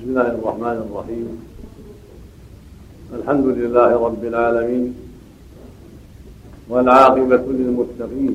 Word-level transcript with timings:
بسم 0.00 0.08
الله 0.08 0.30
الرحمن 0.40 0.78
الرحيم. 0.88 1.28
الحمد 3.20 3.46
لله 3.46 3.90
رب 4.06 4.24
العالمين 4.24 4.94
والعاقبة 6.68 7.44
للمتقين. 7.58 8.34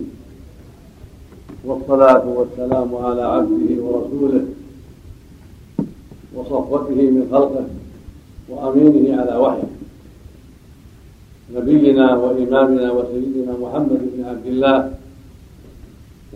والصلاة 1.66 2.26
والسلام 2.38 2.96
على 2.96 3.22
عبده 3.22 3.70
ورسوله 3.84 4.46
وصفوته 6.36 7.00
من 7.16 7.28
خلقه 7.32 7.66
وأمينه 8.50 9.22
على 9.22 9.36
وحيه. 9.38 9.72
نبينا 11.56 12.16
وإمامنا 12.16 12.92
وسيدنا 12.92 13.54
محمد 13.58 14.02
بن 14.14 14.20
عبد 14.26 14.46
الله 14.46 14.94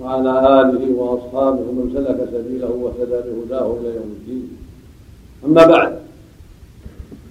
وعلى 0.02 0.62
آله 0.62 0.84
وأصحابه 1.00 1.66
من 1.78 1.86
سلك 1.94 2.20
سبيله 2.34 2.72
وسدى 2.72 3.20
بهداه 3.30 3.78
إلى 3.78 3.90
يوم 3.96 4.12
الدين. 4.18 4.59
أما 5.46 5.66
بعد 5.66 6.00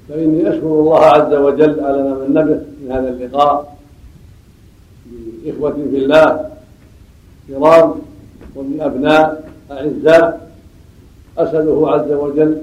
فإني 0.09 0.49
أشكر 0.49 0.67
الله 0.67 0.99
عز 0.99 1.35
وجل 1.35 1.81
على 1.81 2.03
ما 2.03 2.15
من 2.15 2.35
به 2.35 2.61
في 2.81 2.93
هذا 2.93 3.09
اللقاء. 3.09 3.79
بإخوة 5.45 5.73
في 5.73 5.97
الله 5.97 6.51
كرام 7.49 7.95
وبأبناء 8.57 9.51
أعزاء 9.71 10.51
أسأله 11.39 11.91
عز 11.91 12.13
وجل 12.13 12.63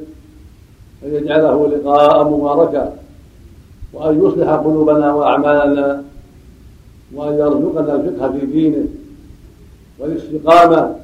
أن 1.05 1.14
يجعله 1.14 1.68
لقاء 1.68 2.30
مباركا 2.30 2.94
وأن 3.94 4.24
يصلح 4.27 4.50
قلوبنا 4.50 5.14
وأعمالنا 5.14 6.04
وأن 7.14 7.34
يرزقنا 7.34 7.96
الفقه 7.96 8.32
في 8.32 8.46
دينه 8.46 8.86
والاستقامة 10.00 10.96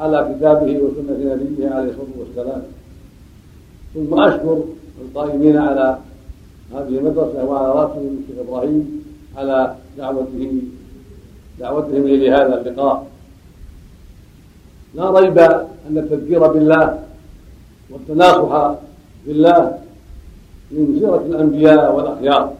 على 0.00 0.34
كتابه 0.38 0.78
وسنة 0.78 1.34
نبيه 1.34 1.68
عليه 1.70 1.90
الصلاة 1.90 2.18
والسلام. 2.18 2.62
ثم 3.94 4.20
أشكر 4.20 4.64
القائمين 5.00 5.56
على 5.56 5.98
هذه 6.74 6.88
المدرسة 6.88 7.44
وعلى 7.44 7.68
رأسهم 7.68 8.18
الشيخ 8.22 8.46
إبراهيم 8.48 9.04
على 9.36 9.74
دعوته 9.98 10.62
دعوتهم 11.60 12.04
إلى 12.04 12.30
هذا 12.30 12.60
اللقاء. 12.60 13.06
لا 14.94 15.10
ريب 15.10 15.38
أن 15.38 15.98
التذكير 15.98 16.46
بالله 16.46 16.98
والتناصح 17.90 18.74
بالله 19.26 19.78
من 20.70 20.96
سيرة 20.98 21.24
الأنبياء 21.26 21.96
والأخيار. 21.96 22.52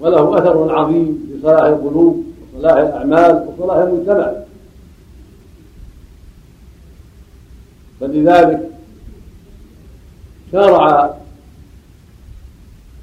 وله 0.00 0.38
أثر 0.38 0.78
عظيم 0.78 1.28
في 1.28 1.42
صلاح 1.42 1.64
القلوب 1.64 2.24
وصلاح 2.54 2.76
الأعمال 2.76 3.48
وصلاح 3.48 3.76
المجتمع. 3.76 4.32
فلذلك 8.00 8.67
شارع 10.52 11.14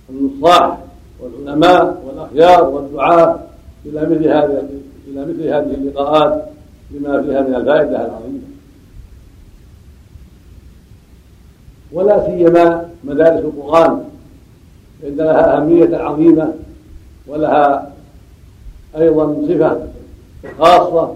النصاح 0.10 0.78
والعلماء 1.20 2.04
والأخيار 2.06 2.64
والدعاة 2.64 3.40
إلى 3.86 4.02
مثل 4.02 4.28
هذه 4.28 4.70
إلى 5.08 5.26
مثل 5.26 5.44
هذه 5.44 5.76
اللقاءات 5.76 6.50
لما 6.92 7.22
فيها 7.22 7.42
من 7.42 7.56
الفائدة 7.56 8.06
العظيمة. 8.06 8.42
ولا 11.92 12.26
سيما 12.26 12.90
مدارس 13.04 13.46
القرآن 13.46 14.04
فإن 15.02 15.16
لها 15.16 15.58
أهمية 15.58 15.98
عظيمة 15.98 16.54
ولها 17.28 17.94
أيضا 18.98 19.46
صفة 19.48 19.88
خاصة 20.60 21.16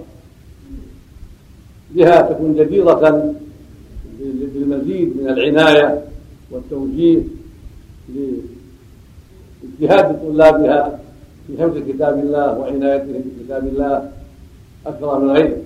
بها 1.92 2.22
تكون 2.22 2.56
جديرة 2.56 3.34
بالمزيد 4.54 5.18
من 5.18 5.30
العناية 5.30 6.09
والتوجيه 6.52 7.22
لاجتهاد 9.80 10.22
طلابها 10.22 11.00
في 11.48 11.64
حفظ 11.64 11.78
كتاب 11.78 12.20
الله 12.20 12.58
وعنايتهم 12.60 13.22
بكتاب 13.26 13.68
الله 13.68 14.12
أكثر 14.86 15.20
من 15.20 15.32
غيره. 15.32 15.62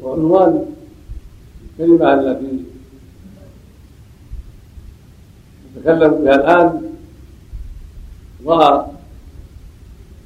وعنوان 0.00 0.66
الكلمة 1.80 2.14
التي 2.14 2.64
نتكلم 5.76 6.10
بها 6.10 6.34
الآن 6.34 6.82
رأى 8.46 8.86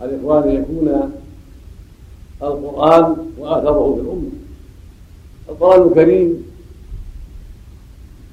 الإخوان 0.03 0.51
يكون 0.51 1.13
القرآن 2.43 3.17
وآثره 3.39 3.95
في 3.95 4.01
الأمة 4.01 4.31
القرآن 5.49 5.89
الكريم 5.89 6.51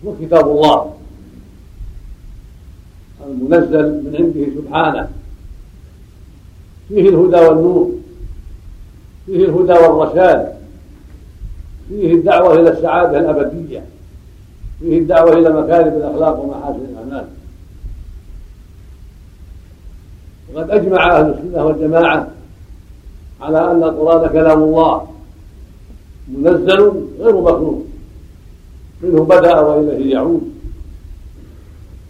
هو 0.06 0.14
كتاب 0.22 0.48
الله. 0.48 0.94
المنزل 3.28 4.04
من 4.04 4.16
عنده 4.16 4.62
سبحانه. 4.62 5.10
فيه 6.88 7.10
الهدى 7.10 7.38
والنور. 7.38 7.92
فيه 9.26 9.46
الهدى 9.46 9.74
والرشاد. 9.74 10.54
فيه 11.90 12.14
الدعوة 12.14 12.54
إلى 12.54 12.70
السعادة 12.70 13.20
الأبدية. 13.20 13.86
فيه 14.80 14.98
الدعوة 14.98 15.34
إلى 15.34 15.50
مكارم 15.50 15.98
الأخلاق 15.98 16.40
ومحاسن 16.40 16.86
الأعمال. 16.92 17.28
وقد 20.54 20.70
أجمع 20.70 21.20
أهل 21.20 21.34
السنة 21.34 21.66
والجماعة 21.66 22.37
على 23.42 23.72
أن 23.72 23.84
القرآن 23.84 24.30
كلام 24.30 24.64
الله 24.64 25.08
منزل 26.28 26.92
غير 27.20 27.42
مخلوق. 27.42 27.84
منه 29.04 29.24
بدأ 29.24 29.60
وإليه 29.60 30.14
يعود. 30.14 30.42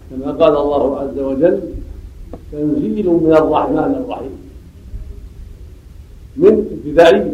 كما 0.09 0.31
قال 0.31 0.57
الله 0.57 0.99
عز 0.99 1.19
وجل 1.19 1.61
تنزيل 2.51 3.07
من 3.09 3.33
الرحمن 3.33 4.03
الرحيم. 4.03 4.37
من 6.37 6.79
ابتدائي 6.85 7.31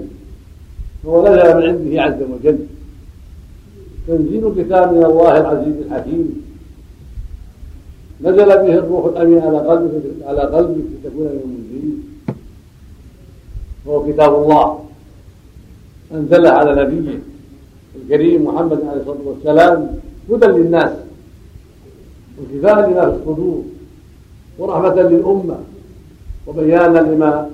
هو 1.06 1.28
نزل 1.28 1.58
من 1.58 1.64
عنده 1.64 2.02
عز 2.02 2.22
وجل. 2.34 2.60
تنزيل 4.08 4.54
كتاب 4.58 4.94
من 4.94 5.06
الله 5.06 5.38
العزيز 5.38 5.76
الحكيم. 5.86 6.44
نزل 8.22 8.46
به 8.46 8.74
الروح 8.74 9.06
الأمين 9.06 9.40
على 9.40 9.58
قلبك 9.58 10.04
على 10.26 10.42
قلبك 10.42 10.86
لتكون 10.94 11.24
من 11.24 11.42
المنزلين 11.44 12.13
وهو 13.86 14.14
كتاب 14.14 14.36
الله. 14.36 14.80
انزله 16.14 16.50
على 16.50 16.84
نبيه 16.84 17.20
الكريم 17.96 18.46
محمد 18.46 18.80
عليه 18.88 19.02
الصلاة 19.02 19.18
والسلام 19.26 20.00
هدى 20.30 20.46
للناس 20.46 20.92
وشفاء 22.38 22.90
لما 22.90 23.12
في 23.12 23.16
الصدور 23.18 23.64
ورحمة 24.60 24.96
للأمة 25.02 25.58
وبيانا 26.48 27.00
لما 27.00 27.50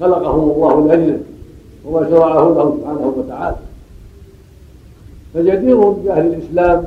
خلقهم 0.00 0.50
الله 0.50 0.86
لاجله 0.86 1.20
وما 1.84 2.10
شرعه 2.10 2.48
له 2.54 2.76
سبحانه 2.78 3.14
وتعالى. 3.16 3.56
فجدير 5.34 5.80
بأهل 5.80 6.26
الإسلام 6.26 6.86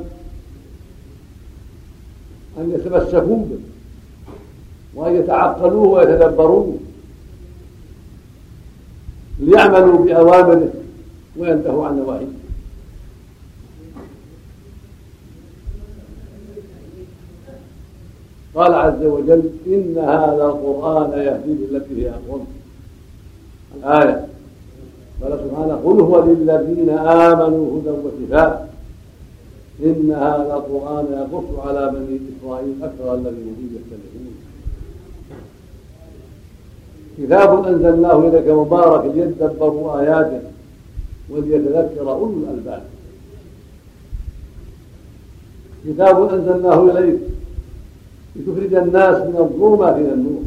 أن 2.58 2.72
يتمسكوا 2.72 3.38
به 3.38 3.60
وأن 4.96 5.16
يتعقلوه 5.16 5.88
ويتدبروه 5.88 6.78
ليعملوا 9.42 10.06
بأوامره 10.06 10.72
وينتهوا 11.38 11.86
عن 11.86 11.98
نواهيه. 11.98 12.42
قال 18.56 18.74
عز 18.74 19.04
وجل 19.04 19.50
إن 19.68 19.98
هذا 19.98 20.46
القرآن 20.46 21.12
يهدي 21.20 21.54
للتي 21.54 22.04
هي 22.04 22.10
أقوم. 22.10 22.48
الآية 23.78 24.28
قال 25.22 25.40
سبحانه 25.40 25.76
قل 25.76 26.00
هو 26.00 26.26
للذين 26.26 26.90
آمنوا 26.90 27.80
هدى 27.80 27.90
وشفاء. 27.90 28.72
إن 29.84 30.12
هذا 30.12 30.54
القرآن 30.54 31.06
يقص 31.14 31.68
على 31.68 31.92
بني 31.92 32.20
إسرائيل 32.32 32.84
أكثر 32.84 33.14
الذي 33.14 33.44
به 33.58 33.68
يختلفون 33.78 34.21
كتاب 37.22 37.66
أنزلناه 37.66 38.28
إليك 38.28 38.48
مبارك 38.48 39.16
ليدبروا 39.16 40.00
آياته 40.02 40.42
وليتذكر 41.30 42.12
أولو 42.12 42.34
الألباب. 42.44 42.84
كتاب 45.88 46.30
أنزلناه 46.34 46.92
إليك 46.92 47.20
لتخرج 48.36 48.74
الناس 48.74 49.16
من 49.16 49.36
الظلمات 49.40 49.96
إلى 49.96 50.14
النور. 50.14 50.42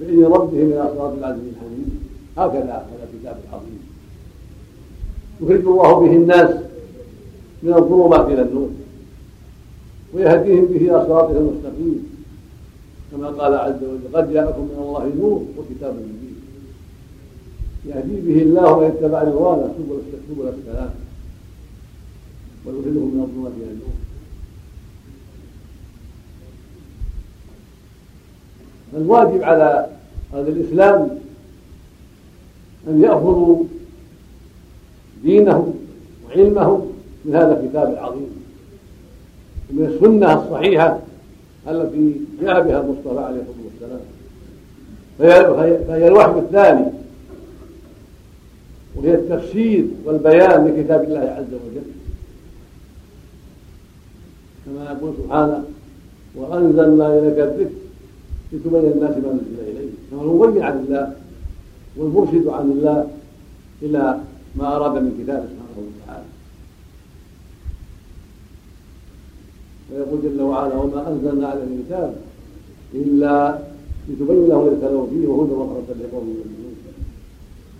بإذن 0.00 0.24
ربهم 0.24 0.72
إلى 0.72 0.90
صراط 0.96 1.12
العزيز 1.18 1.42
الحميد. 1.52 1.90
هكذا 2.38 2.74
هذا 2.74 3.08
الكتاب 3.14 3.36
العظيم. 3.48 3.80
يخرج 5.42 5.66
الله 5.66 6.00
به 6.00 6.16
الناس 6.16 6.50
من 7.62 7.74
الظلمات 7.74 8.26
إلى 8.26 8.42
النور. 8.42 8.70
ويهديهم 10.14 10.64
به 10.64 10.76
إلى 10.76 11.04
صراطه 11.08 11.36
المستقيم. 11.38 12.19
كما 13.12 13.28
قال 13.28 13.54
عز 13.54 13.82
وجل 13.82 14.16
قد 14.16 14.32
جاءكم 14.32 14.62
من 14.62 14.76
الله 14.78 15.12
نور 15.18 15.44
وكتاب 15.58 15.94
مبين. 15.94 16.36
يهدي 17.86 18.20
به 18.20 18.42
الله 18.42 18.72
ويتبع 18.72 19.22
رضوانه. 19.22 19.74
سبل 20.28 20.48
السلام. 20.48 20.90
ويخرجهم 22.66 23.14
من 23.14 23.20
الظلمات 23.20 23.52
إلى 23.56 23.70
النور. 23.70 23.96
فالواجب 28.92 29.42
على 29.42 29.86
أهل 30.34 30.48
الإسلام 30.48 31.18
أن 32.88 33.02
يأخذوا 33.02 33.64
دينهم 35.22 35.74
وعلمهم 36.26 36.92
من 37.24 37.34
هذا 37.34 37.60
الكتاب 37.60 37.92
العظيم 37.92 38.44
ومن 39.70 39.86
السنة 39.86 40.44
الصحيحة. 40.44 40.98
التي 41.68 42.14
جاء 42.42 42.60
بها 42.60 42.80
المصطفى 42.80 43.18
عليه 43.18 43.40
الصلاة 43.40 43.64
والسلام. 43.64 44.00
فهي 45.88 46.08
الوحي 46.08 46.38
الثاني. 46.38 46.86
وهي 48.96 49.14
التفسير 49.14 49.84
والبيان 50.04 50.66
لكتاب 50.66 51.04
الله 51.04 51.18
عز 51.20 51.54
وجل. 51.54 51.82
كما 54.66 54.84
يقول 54.84 55.14
سبحانه 55.24 55.64
وأنزلنا 56.34 57.18
إليك 57.18 57.38
الذكر 57.38 57.70
لتبين 58.52 58.92
الناس 58.92 59.16
ما 59.16 59.32
نزل 59.32 59.60
إليه 59.70 59.88
كما 60.10 60.22
المبين 60.22 60.62
عن 60.62 60.78
الله 60.78 61.12
والمرشد 61.96 62.46
عن 62.48 62.70
الله 62.70 63.10
إلى 63.82 64.18
ما 64.56 64.76
أراد 64.76 65.02
من 65.02 65.22
كتابه 65.22 65.46
سبحانه 65.46 65.88
وتعالى 65.88 66.24
ويقول 69.92 70.20
جل 70.22 70.42
وعلا 70.42 70.74
وما 70.76 71.08
أنزلنا 71.08 71.48
على 71.48 71.60
الكتاب 71.62 72.14
إلا 72.94 73.58
لتبين 74.08 74.48
له 74.48 74.64
ما 74.64 74.72
يختلفون 74.72 75.08
فيه 75.10 75.28
وهدى 75.28 75.52
ورحمة 75.52 75.88
لقوم 76.00 76.28
يؤمنون. 76.28 76.74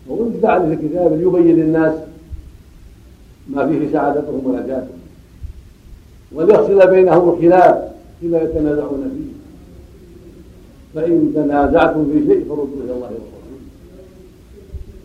وأنزل 0.09 0.47
عليه 0.47 0.75
الكتاب 0.75 1.13
ليبين 1.13 1.57
للناس 1.57 1.95
ما 3.49 3.69
فيه 3.69 3.93
سعادتهم 3.93 4.47
ونجاتهم. 4.47 5.01
وليفصل 6.33 6.91
بينهم 6.91 7.29
الخلاف 7.29 7.91
فيما 8.21 8.39
يتنازعون 8.43 9.13
فيه. 9.17 9.41
فإن 10.95 11.33
تنازعتم 11.35 12.11
في 12.13 12.27
شيء 12.27 12.45
فردوا 12.49 12.85
إلى 12.85 12.93
الله 12.93 13.07
والرسول 13.07 13.61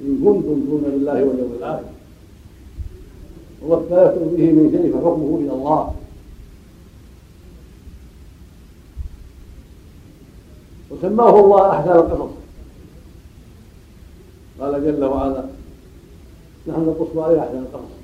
إن 0.01 0.17
كنتم 0.25 0.41
تؤمنون 0.43 0.83
بالله 0.91 1.23
واليوم 1.23 1.53
الآخر. 1.59 1.83
وما 3.63 3.75
اختلفتم 3.75 4.35
به 4.35 4.51
من 4.51 4.71
شيء 4.71 4.93
فحكمه 4.93 5.39
إلى 5.41 5.51
الله. 5.51 5.93
وسماه 10.97 11.39
الله 11.39 11.71
أحسن 11.71 11.91
القصص 11.91 12.33
قال 14.59 14.85
جل 14.85 15.03
وعلا 15.03 15.45
نحن 16.67 16.81
نقص 16.81 17.17
عليه 17.17 17.39
أحسن 17.39 17.57
القصص 17.57 17.95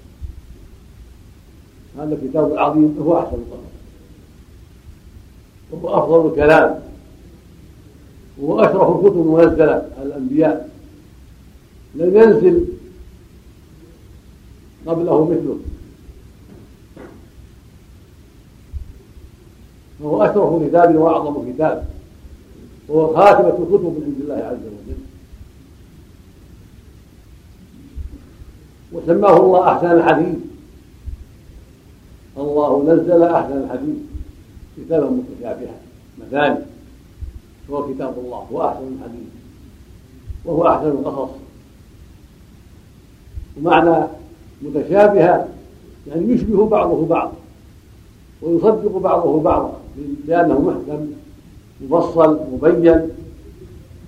هذا 1.98 2.16
الكتاب 2.16 2.52
العظيم 2.52 2.98
هو 3.06 3.20
أحسن 3.20 3.36
القصص 3.36 3.72
وهو 5.72 6.00
أفضل 6.00 6.30
الكلام. 6.30 6.82
وهو 8.38 8.60
أشرف 8.60 9.06
الكتب 9.06 9.22
المنزلة 9.22 9.74
على 9.98 10.06
الأنبياء. 10.06 10.70
لم 11.96 12.16
ينزل 12.16 12.66
قبله 14.86 15.26
مثله. 15.26 15.60
وهو 20.00 20.24
أشرف 20.24 20.70
كتاب 20.70 20.96
وأعظم 20.96 21.54
كتاب. 21.54 22.01
وهو 22.92 23.16
خاتمة 23.16 23.50
الكتب 23.50 23.84
من 23.84 24.04
عند 24.06 24.22
الله 24.22 24.36
عز 24.36 24.66
وجل. 24.66 25.02
وسماه 28.92 29.38
الله 29.38 29.72
أحسن 29.72 29.92
الحديث. 29.92 30.36
الله 32.38 32.84
نزل 32.84 33.24
أحسن 33.24 33.58
الحديث. 33.64 33.96
كتابا 34.78 35.10
متشابها. 35.10 35.76
مثاني. 36.20 36.60
هو 37.72 37.94
كتاب 37.94 38.14
الله. 38.18 38.48
هو 38.52 38.68
أحسن 38.68 38.88
الحديث. 38.98 39.28
وهو 40.46 40.68
أحسن 40.68 40.88
القصص. 40.88 41.32
ومعنى 43.58 44.08
متشابهة 44.62 45.48
يعني 46.08 46.34
يشبه 46.34 46.66
بعضه 46.66 47.06
بعضا 47.06 47.34
ويصدق 48.42 48.98
بعضه 48.98 49.42
بعضا. 49.42 49.80
لأنه 50.28 50.60
محكم. 50.60 51.21
مفصل 51.90 52.40
مبين 52.54 53.10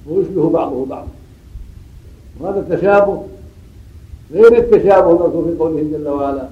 ويشبه 0.07 0.49
بعضه 0.49 0.85
بعضا. 0.85 1.07
وهذا 2.39 2.59
التشابه 2.59 3.23
غير 4.31 4.57
التشابه 4.57 5.09
المذكور 5.11 5.45
في 5.45 5.57
قوله 5.57 5.81
جل 5.81 6.07
وعلا 6.07 6.47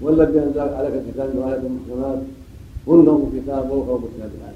والذي 0.00 0.38
أنزل 0.38 0.60
عليك 0.60 0.92
الكتاب 0.94 1.30
وآية 1.36 1.60
محكمات 1.60 2.18
هن 2.88 3.30
كتاب 3.36 3.70
وأخرى 3.70 3.94
متشابهات 3.94 4.54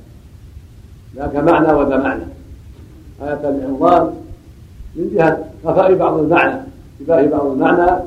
ذاك 1.16 1.36
معنى 1.36 1.72
وذا 1.72 1.96
معنى. 1.96 2.24
آية 3.22 3.48
العنوان 3.48 4.14
من 4.96 5.10
جهة 5.14 5.44
خفاء 5.64 5.94
بعض 5.94 6.18
المعنى 6.18 6.60
شباه 7.00 7.26
بعض 7.26 7.46
المعنى 7.46 8.02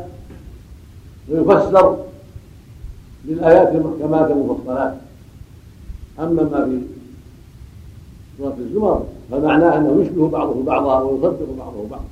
ويفسر 1.29 1.97
بالآيات 3.25 3.75
المحكمات 3.75 4.31
المفصلات 4.31 4.93
أما 6.19 6.43
ما 6.43 6.65
في 6.65 6.81
سورة 8.41 8.55
الزمر 8.59 9.05
فمعناه 9.31 9.77
أنه 9.77 10.01
يشبه 10.01 10.29
بعضه 10.29 10.63
بعضا 10.63 10.99
ويصدق 11.01 11.47
بعضه 11.59 11.87
بعضا 11.89 12.05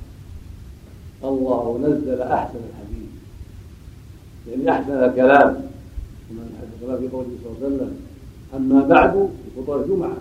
الله 1.24 1.78
نزل 1.82 2.22
أحسن 2.22 2.58
الحديث. 2.70 3.08
يعني 4.48 4.70
أحسن 4.70 4.92
الكلام. 4.92 5.70
كما 6.80 6.96
في 6.96 7.08
قوله 7.08 7.26
صلى 7.44 7.52
الله 7.52 7.56
عليه 7.56 7.66
وسلم 7.66 7.96
أما 8.56 8.86
بعد 8.88 9.12
في 9.12 9.60
خطبة 9.60 9.82
الجمعة 9.82 10.16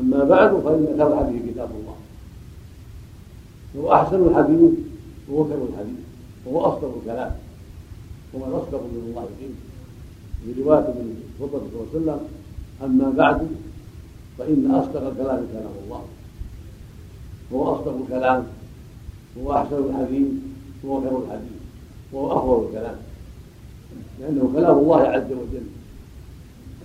أما 0.00 0.24
بعد 0.24 0.50
فإن 0.50 0.86
خير 0.98 1.12
الحديث 1.12 1.42
كتاب 1.52 1.70
الله. 1.80 1.96
هو 3.76 3.92
أحسن 3.92 4.26
الحديث 4.26 4.70
وهو 5.28 5.44
خير 5.44 5.58
الحديث 5.72 6.00
وهو 6.46 6.60
أصدق 6.60 6.94
الكلام. 7.00 7.30
ومن 8.34 8.52
أصدق 8.52 8.80
من 8.80 9.06
الله 9.08 9.28
فيه. 9.38 9.54
في 10.54 10.62
رواية 10.62 10.80
من 10.80 11.22
خطبة 11.40 11.58
صلى 11.58 12.00
الله 12.00 12.12
عليه 12.12 12.20
وسلم 12.20 12.20
أما 12.84 13.12
بعد 13.16 13.48
فإن 14.38 14.70
أصدق 14.70 15.06
الكلام 15.06 15.46
كلام 15.52 15.72
الله. 15.84 16.02
وهو 17.50 17.74
أصدق 17.74 17.96
الكلام 18.02 18.46
وهو 19.36 19.52
أحسن 19.52 19.76
الحديث 19.76 20.28
وهو 20.84 21.00
خير 21.00 21.18
الحديث 21.18 21.50
وهو 22.12 22.38
أفضل 22.38 22.66
الكلام. 22.66 22.96
لأنه 24.20 24.50
كلام 24.54 24.78
الله 24.78 25.00
عز 25.00 25.32
وجل. 25.32 25.66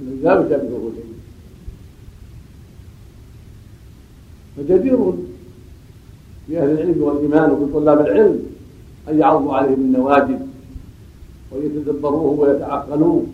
الذي 0.02 0.22
لا 0.22 0.34
يشابهه 0.34 0.92
شيء. 0.96 1.14
فجدير 4.58 4.98
بأهل 6.50 6.70
العلم 6.70 7.04
والإيمان 7.04 7.52
وبطلاب 7.52 8.00
العلم 8.02 8.44
أن 9.10 9.20
يعرضوا 9.20 9.54
عليهم 9.54 9.74
النواجذ 9.74 10.40
ويتدبروه 11.52 12.40
ويتعقلوه 12.40 13.26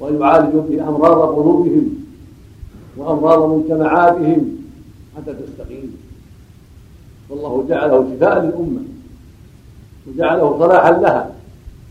وأن 0.00 0.20
يعالجوا 0.20 0.62
به 0.62 0.88
أمراض 0.88 1.34
قلوبهم. 1.34 2.03
وأمراض 2.96 3.50
مجتمعاتهم 3.50 4.56
حتى 5.16 5.32
تستقيم. 5.32 5.96
والله 7.28 7.64
جعله 7.68 8.14
شفاء 8.14 8.44
للأمة 8.44 8.82
وجعله 10.06 10.58
صلاحا 10.58 10.90
لها 10.92 11.30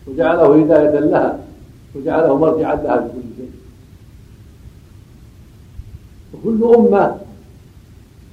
وجعله 0.08 0.62
هداية 0.62 1.00
لها 1.00 1.40
وجعله 1.96 2.38
مرجعا 2.38 2.76
لها 2.76 2.98
في 2.98 3.08
كل 3.08 3.22
شيء. 3.38 3.52
وكل 6.34 6.76
أمة 6.76 7.16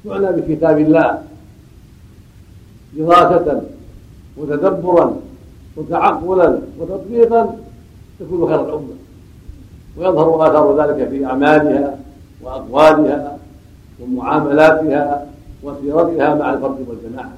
تعنى 0.05 0.41
بكتاب 0.41 0.79
الله 0.79 1.23
دراسة 2.97 3.62
وتدبرا 4.37 5.17
وتعقلا 5.77 6.59
وتطبيقا 6.79 7.57
تكون 8.21 8.49
خير 8.49 8.65
الأمة 8.65 8.95
ويظهر 9.97 10.47
آثار 10.47 10.83
ذلك 10.83 11.09
في 11.09 11.27
أعمالها 11.27 11.99
وأقوالها 12.42 13.38
ومعاملاتها 14.00 15.26
وسيرتها 15.62 16.35
مع 16.35 16.54
الفرد 16.54 16.87
والجماعة. 16.88 17.32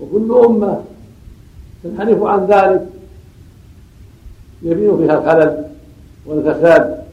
وكل 0.00 0.46
أمة 0.46 0.84
تنحرف 1.82 2.22
عن 2.22 2.46
ذلك 2.46 2.88
يبين 4.62 4.96
فيها 4.96 5.18
الخلل 5.18 5.64
والفساد 6.26 7.04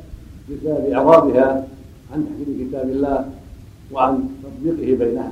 بسبب 0.49 0.89
إعراضها 0.93 1.67
عن 2.13 2.25
تحكيم 2.25 2.67
كتاب 2.69 2.89
الله 2.89 3.29
وعن 3.91 4.29
تطبيقه 4.43 4.97
بينها. 5.05 5.31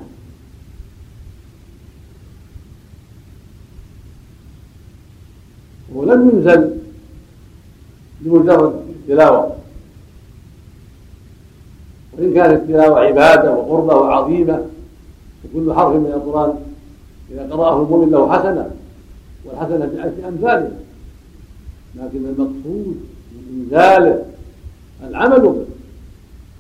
ولم 5.94 6.30
ينزل 6.30 6.78
بمجرد 8.22 8.84
تلاوة. 9.08 9.53
وإن 12.18 12.34
كانت 12.34 12.62
التلاوة 12.62 13.00
عبادة 13.00 13.52
وقربة 13.56 13.96
وعظيمة 13.96 14.66
وكل 15.46 15.74
حرف 15.74 15.96
من 15.96 16.12
القرآن 16.14 16.54
إذا 17.32 17.48
قرأه 17.52 17.82
المؤمن 17.82 18.12
له 18.12 18.34
حسنة 18.34 18.72
والحسنة 19.46 19.92
بعشر 19.96 20.28
أمثالها 20.28 20.72
لكن 21.96 22.26
المقصود 22.26 22.98
من 23.34 23.62
إنزاله 23.62 24.26
العمل 25.10 25.40
به 25.40 25.66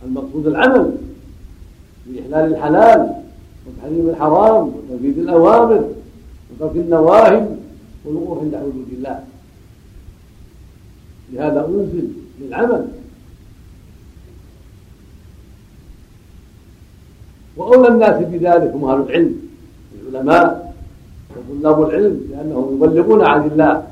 المقصود 0.06 0.48
العمل 0.48 0.92
بإحلال 2.08 2.54
الحلال 2.54 3.14
وتحريم 3.68 4.10
الحرام 4.10 4.68
وتنفيذ 4.68 5.20
الأوامر 5.20 5.90
وترك 6.52 6.76
النواهي 6.76 7.46
والوقوف 8.06 8.40
عند 8.40 8.56
حدود 8.56 8.88
الله. 8.92 9.24
لهذا 11.34 11.66
أنزل 11.66 12.08
للعمل 12.42 12.88
وأولى 17.58 17.88
الناس 17.88 18.24
بذلك 18.26 18.72
هم 18.76 18.86
أهل 18.86 19.02
العلم 19.02 19.36
العلماء 20.10 20.74
وطلاب 21.36 21.90
العلم 21.90 22.28
لأنهم 22.32 22.76
يبلغون 22.76 23.22
عن 23.26 23.48
الله 23.48 23.88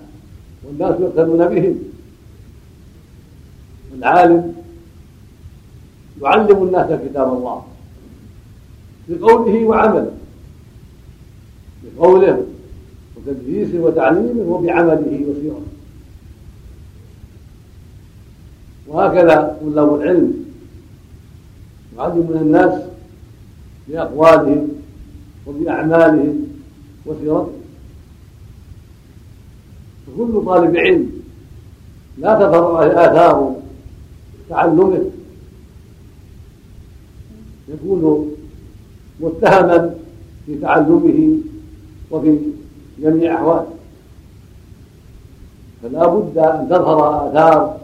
والناس 0.63 0.99
يقتدون 0.99 1.47
بهم. 1.47 1.75
العالم 3.97 4.53
يعلم 6.21 6.63
الناس 6.63 6.87
كتاب 7.09 7.33
الله 7.33 7.63
بقوله 9.09 9.65
وعمله 9.65 10.11
بقوله 11.83 12.45
وتدريسه 13.15 13.79
وتعليمه 13.79 14.41
وبعمله 14.41 15.25
وسيرته 15.29 15.71
وهكذا 18.87 19.57
طلاب 19.61 19.95
العلم 20.01 20.45
يعلمون 21.97 22.37
الناس 22.37 22.90
بأقوالهم 23.87 24.67
وبأعمالهم 25.47 26.47
وسيرتهم 27.05 27.61
فكل 30.07 30.45
طالب 30.45 30.75
علم 30.75 31.11
لا 32.17 32.35
تظهر 32.35 32.75
عليه 32.75 32.91
آثار 32.91 33.55
تعلمه. 34.49 35.05
يكون 37.69 38.31
متهما 39.19 39.95
في 40.45 40.55
تعلمه 40.55 41.37
وفي 42.11 42.37
جميع 42.99 43.35
أحواله. 43.35 43.67
فلا 45.83 46.07
بد 46.07 46.37
أن 46.37 46.67
تظهر 46.69 47.29
آثار 47.29 47.77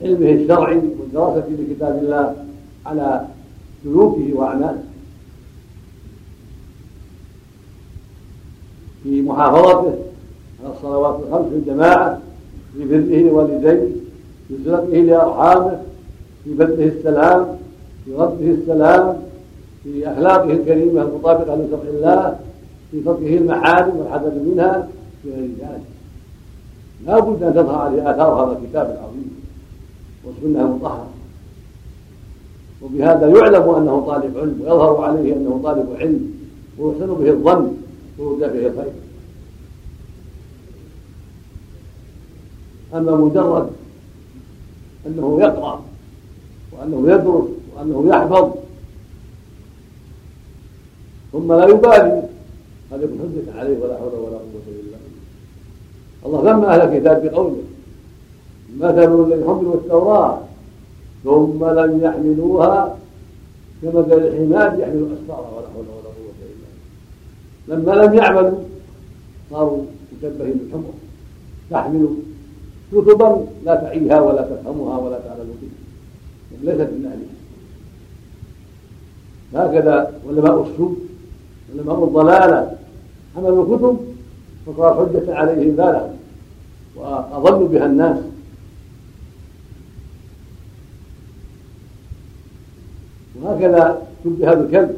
علمه 0.00 0.30
الشرعي 0.30 0.76
والدراسة 0.76 1.48
لكتاب 1.48 1.98
الله 1.98 2.46
على 2.86 3.26
سلوكه 3.86 4.34
وأعماله. 4.34 4.82
في 9.02 9.22
محافظته 9.22 9.94
على 10.64 10.74
الصلوات 10.76 11.20
الخمس 11.20 11.48
في 11.48 11.54
الجماعة 11.54 12.20
في 12.74 12.84
بره 12.84 13.30
لوالديه 13.30 13.88
في 14.48 14.54
صلته 14.64 14.98
لأرحامه 14.98 15.82
في 16.44 16.54
بذله 16.54 16.84
السلام 16.84 17.58
في 18.04 18.14
رده 18.14 18.50
السلام 18.50 19.16
في 19.82 20.12
أخلاقه 20.12 20.52
الكريمة 20.52 21.02
المطابقة 21.02 21.54
لشرع 21.54 21.88
الله 21.88 22.38
في 22.90 23.00
تركه 23.00 23.36
المحارم 23.36 23.96
والحذر 23.96 24.32
منها 24.46 24.88
في 25.22 25.30
غير 25.30 25.48
ذلك. 25.60 25.86
لا 27.06 27.20
بد 27.20 27.42
أن 27.42 27.54
تظهر 27.54 27.78
عليه 27.78 28.10
آثار 28.10 28.44
هذا 28.44 28.58
الكتاب 28.58 28.86
العظيم 28.86 29.30
والسنة 30.24 30.60
المطهرة. 30.60 31.15
وبهذا 32.82 33.28
يعلم 33.28 33.70
أنه 33.70 34.04
طالب 34.06 34.38
علم 34.38 34.60
ويظهر 34.60 35.04
عليه 35.04 35.32
أنه 35.36 35.60
طالب 35.64 35.96
علم 36.00 36.34
ويحسن 36.78 37.06
به 37.06 37.30
الظن 37.30 37.76
ويرجى 38.18 38.46
به 38.58 38.66
الخير. 38.66 38.92
أما 42.94 43.16
مجرد 43.16 43.70
أنه 45.06 45.38
يقرأ 45.40 45.84
وأنه 46.72 47.12
يدرس 47.12 47.48
وأنه 47.76 48.08
يحفظ 48.08 48.50
ثم 51.32 51.52
لا 51.52 51.66
يبالي 51.66 52.22
هذا 52.92 53.04
يكون 53.04 53.18
حجة 53.18 53.58
عليه 53.58 53.78
ولا 53.78 53.96
حول 53.96 54.14
ولا 54.14 54.36
قوة 54.36 54.66
إلا 54.68 54.82
بالله. 54.82 54.98
الله 56.26 56.52
ذم 56.52 56.64
أهل 56.64 56.80
الكتاب 56.80 57.26
بقوله 57.26 57.62
مثل 58.76 59.14
الذي 59.14 59.44
حملوا 59.44 59.74
التوراة 59.74 60.40
ثم 61.26 61.60
لم 61.64 61.90
يحملوها 62.02 62.96
كمثل 63.82 64.12
الحمار 64.12 64.70
يحمل 64.80 65.02
اسفارا 65.16 65.48
ولا 65.56 65.68
حول 65.74 65.86
ولا 65.96 66.10
قوة 66.16 66.36
إلا 66.46 66.66
بالله. 67.68 67.92
لما 67.92 67.92
لم 68.02 68.12
يعملوا 68.14 68.58
صاروا 69.50 69.82
مشبهين 70.12 70.56
بالحمر. 70.58 70.92
تحمل 71.70 72.08
كتبا 72.92 73.46
لا 73.64 73.74
تعيها 73.74 74.20
ولا 74.20 74.42
تفهمها 74.42 74.98
ولا 74.98 75.18
تعلم 75.18 75.48
بها 75.60 75.70
ليست 76.62 76.90
من 76.90 77.02
اهلها 77.06 77.36
هكذا 79.54 80.12
علماء 80.28 80.56
السوء 80.62 80.96
علماء 81.74 82.04
الضلالة 82.04 82.60
حملوا 83.36 83.76
كتب 83.76 83.96
فصار 84.66 84.92
حجة 84.94 85.34
عليهم 85.34 85.76
بالغ 85.76 86.06
وأضلوا 86.96 87.68
بها 87.68 87.86
الناس. 87.86 88.18
وهكذا 93.46 94.02
شبه 94.24 94.54
بالكلب 94.54 94.96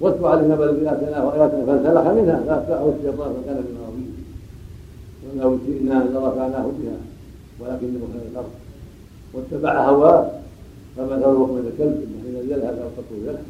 واتل 0.00 0.24
علينا 0.24 0.54
بل 0.54 0.88
آتيناه 0.88 1.34
اياتنا 1.34 1.66
فانسلخ 1.66 2.06
منها. 2.06 2.42
فاتبعه 2.46 2.94
الشيطان 2.98 3.32
فكان 3.32 3.56
من 3.56 3.76
الغاوين 3.76 4.10
ولو 5.24 5.58
شئنا 5.66 6.04
لرفعناه 6.12 6.66
بها. 6.78 6.98
ولكنه 7.60 8.00
كان 8.12 8.22
الأرض. 8.32 8.50
واتبع 9.34 9.88
هواه. 9.88 10.30
فمثله 10.96 11.46
من 11.46 11.72
الكلب. 11.72 11.98
حين 12.22 12.50
يلهث 12.50 12.78
أو 12.78 12.88
تطلب 12.96 13.22
يلهث 13.22 13.46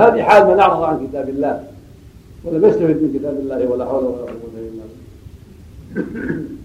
هذه 0.00 0.22
حال 0.22 0.46
من 0.46 0.60
اعرض 0.60 0.82
عن 0.82 1.06
كتاب 1.06 1.28
الله. 1.28 1.64
ولم 2.44 2.64
يستفد 2.64 3.02
من 3.02 3.18
كتاب 3.18 3.36
الله 3.40 3.66
ولا 3.66 3.84
حول 3.84 4.04
ولا 4.04 4.16
قوة 4.16 4.54
إلا 4.56 4.82
بالله. 5.94 6.46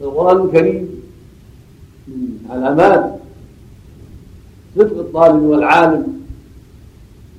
القرآن 0.00 0.46
الكريم 0.46 1.01
علامات 2.50 3.14
صدق 4.76 4.98
الطالب 4.98 5.42
والعالم 5.42 6.20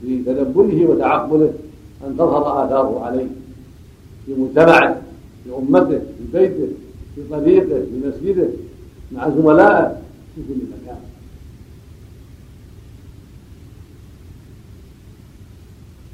في 0.02 0.24
تدبره 0.24 0.86
وتعقله 0.86 1.54
أن 2.08 2.18
تظهر 2.18 2.66
آثاره 2.66 3.06
عليه 3.06 3.28
في 4.26 4.34
مجتمعه 4.34 5.02
في 5.44 5.50
أمته 5.58 6.00
في 6.00 6.24
بيته 6.34 6.68
في 7.16 7.22
طريقه 7.30 7.68
في 7.68 8.02
مسجده 8.08 8.48
مع 9.12 9.30
زملائه 9.30 10.02
في 10.36 10.42
كل 10.48 10.54
مكان. 10.54 10.98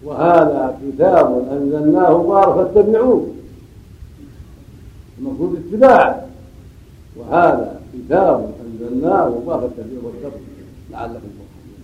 وهذا 0.04 0.80
كتاب 0.88 1.48
أنزلناه 1.52 2.24
مبارك 2.24 2.56
فاتبعوه 2.56 3.28
المفروض 5.20 5.56
اتباعه. 5.56 6.26
وهذا 7.18 7.79
كتاب 8.00 8.52
انزلناه 8.66 9.30
مبارك 9.30 9.70
فيه 9.76 9.98
واتقوا 10.04 10.40
لعلكم 10.92 11.30
ترحمون 11.38 11.84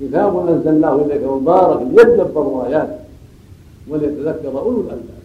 كتاب 0.00 0.48
أنزلناه 0.48 1.04
اليك 1.04 1.22
مبارك 1.22 1.82
ليدبروا 1.82 2.66
آياته 2.66 2.98
وليتذكر 3.88 4.58
أولو 4.58 4.80
الألباب. 4.80 5.22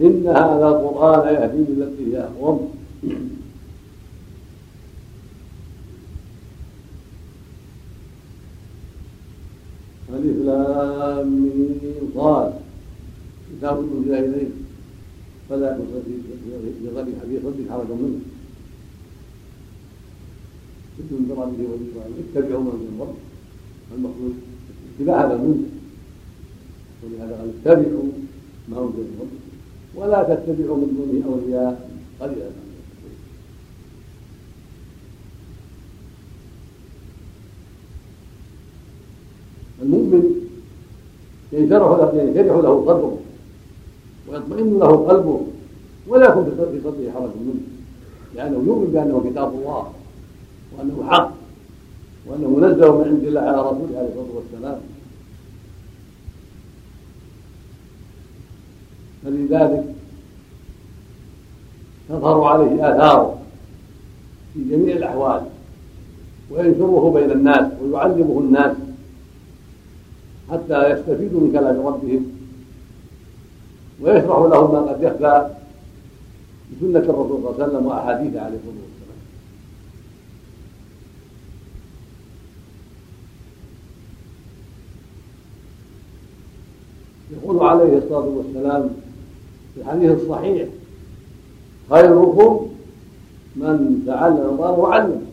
إن 0.00 0.26
هذا 0.26 0.68
القرآن 0.68 1.34
يهدي 1.34 1.72
للتي 1.72 2.16
هي 2.16 2.20
اقوم 2.20 2.80
لام 10.44 11.52
صاد 12.14 12.52
كتاب 13.60 13.78
أنزل 13.78 14.14
إليك 14.14 14.48
فلا 15.48 15.70
يكن 15.72 15.84
في 16.06 16.88
غير 16.88 17.04
حديث 17.22 17.40
صدق 17.44 17.70
حرج 17.70 17.90
منه. 17.90 18.20
كنت 20.98 21.12
من 21.12 21.28
برامجه 21.28 21.66
والإسلام 21.70 22.10
اتبعوا 22.20 22.62
من 22.62 22.66
من 22.66 23.00
رب 23.00 23.14
المقصود 23.94 24.34
اتباع 24.96 25.26
هذا 25.26 25.34
المنزل. 25.34 25.68
ولهذا 27.02 27.34
قال 27.36 27.50
اتبعوا 27.66 28.08
ما 28.68 28.78
انزل 28.78 28.98
من 28.98 29.18
رب 29.20 29.34
ولا 29.94 30.22
تتبعوا 30.22 30.76
من 30.76 30.88
دونه 30.96 31.34
أولياء. 31.34 31.90
قليلا 32.20 32.50
المؤمن 39.82 40.24
ينشرح 41.52 41.88
له 41.98 42.22
ينشرح 42.22 42.56
له 42.56 42.84
صدره 42.84 43.18
ويطمئن 44.30 44.78
له 44.78 45.06
قلبه 45.08 45.40
ولا 46.08 46.28
يكون 46.28 46.44
في 46.44 46.80
صدره 46.84 47.10
حرج 47.14 47.30
منه. 47.46 47.60
لأنه 48.34 48.64
يؤمن 48.66 48.90
بأنه 48.92 49.30
كتاب 49.30 49.54
الله 49.54 49.92
وأنه 50.78 51.10
حق 51.10 51.32
وأنه 52.26 52.48
منزل 52.48 52.90
من 52.90 53.04
عند 53.04 53.24
الله 53.24 53.40
على 53.40 53.60
رسوله 53.62 53.98
عليه 53.98 54.08
الصلاة 54.08 54.36
والسلام. 54.36 54.80
فلذلك 59.24 59.94
تظهر 62.08 62.44
عليه 62.44 62.74
آثاره 62.74 63.38
في 64.54 64.64
جميع 64.64 64.96
الأحوال 64.96 65.42
وينشره 66.50 67.12
بين 67.14 67.30
الناس 67.30 67.72
ويعلمه 67.82 68.38
الناس 68.40 68.76
حتى 70.50 70.90
يستفيدوا 70.90 71.40
من 71.40 71.52
كلام 71.52 71.86
ربهم 71.86 72.39
ويشرح 74.00 74.38
لهم 74.38 74.72
ما 74.72 74.92
قد 74.92 75.02
يخفى 75.02 75.50
بسنة 76.72 76.98
الرسول 76.98 77.40
صلى 77.42 77.50
الله 77.50 77.54
عليه 77.58 77.64
وسلم 77.64 77.86
وأحاديثه 77.86 78.40
عليه 78.40 78.56
الصلاة 78.56 78.74
والسلام. 78.82 79.20
يقول 87.32 87.68
عليه 87.68 87.98
الصلاة 87.98 88.28
والسلام 88.28 88.90
في 89.74 89.80
الحديث 89.80 90.10
الصحيح 90.10 90.68
خيركم 91.90 92.66
من 93.56 94.02
تعلم 94.06 94.36
القرآن 94.36 94.78
وعلم. 94.78 95.26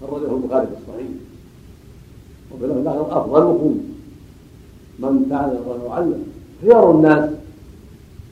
خرجه 0.00 0.36
البخاري 0.36 0.66
في 0.66 0.72
الصحيح. 0.72 1.10
وفي 2.52 2.64
الآخر 2.64 3.20
أفضلكم 3.20 3.80
من 4.98 5.26
تعلم 5.30 5.50
القرآن 5.50 5.80
وعلم. 5.80 6.24
خيار 6.62 6.90
الناس 6.90 7.30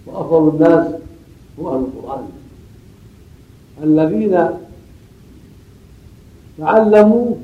وأفضل 0.08 0.48
الناس 0.48 0.86
هم 1.58 1.66
أهل 1.66 1.84
القرآن. 1.84 2.28
الذين 3.82 4.48
تعلموا 6.58 7.34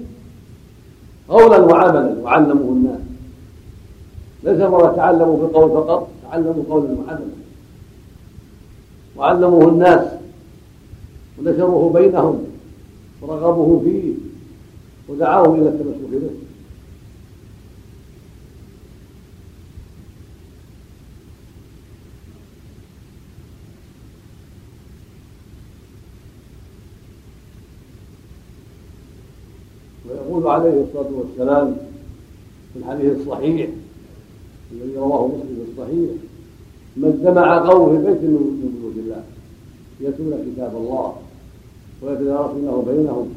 قولا 1.28 1.58
وعملا 1.58 2.16
وعلموه 2.22 2.72
الناس. 2.72 3.00
ليس 4.42 4.60
مرة 4.60 4.96
تعلموا 4.96 5.36
في 5.36 5.42
القول 5.42 5.70
فقط 5.70 6.08
تعلموا 6.30 6.64
قولا 6.68 6.88
وعملا. 6.90 7.34
وعلموه 9.16 9.68
الناس 9.68 10.06
ونشروه 11.38 11.92
بينهم 11.92 12.44
ورغبوه 13.22 13.82
فيه 13.84 14.12
ودعاهم 15.08 15.54
إلى 15.54 15.68
التمسك 15.68 16.10
به. 16.10 16.43
ويقول 30.34 30.52
عليه 30.52 30.84
الصلاة 30.84 31.10
والسلام 31.12 31.76
في 32.72 32.78
الحديث 32.78 33.20
الصحيح 33.20 33.70
الذي 34.72 34.96
رواه 34.96 35.26
مسلم 35.26 35.64
في 35.64 35.70
الصحيح 35.72 36.10
ما 36.96 37.08
اجتمع 37.08 37.68
قوم 37.68 37.96
في 37.96 38.06
بيت 38.06 38.22
من 38.22 38.80
بيوت 38.80 38.96
الله 38.96 39.24
يتلون 40.00 40.52
كتاب 40.54 40.76
الله 40.76 41.16
ويتدارسونه 42.02 42.84
بينهم 42.86 43.34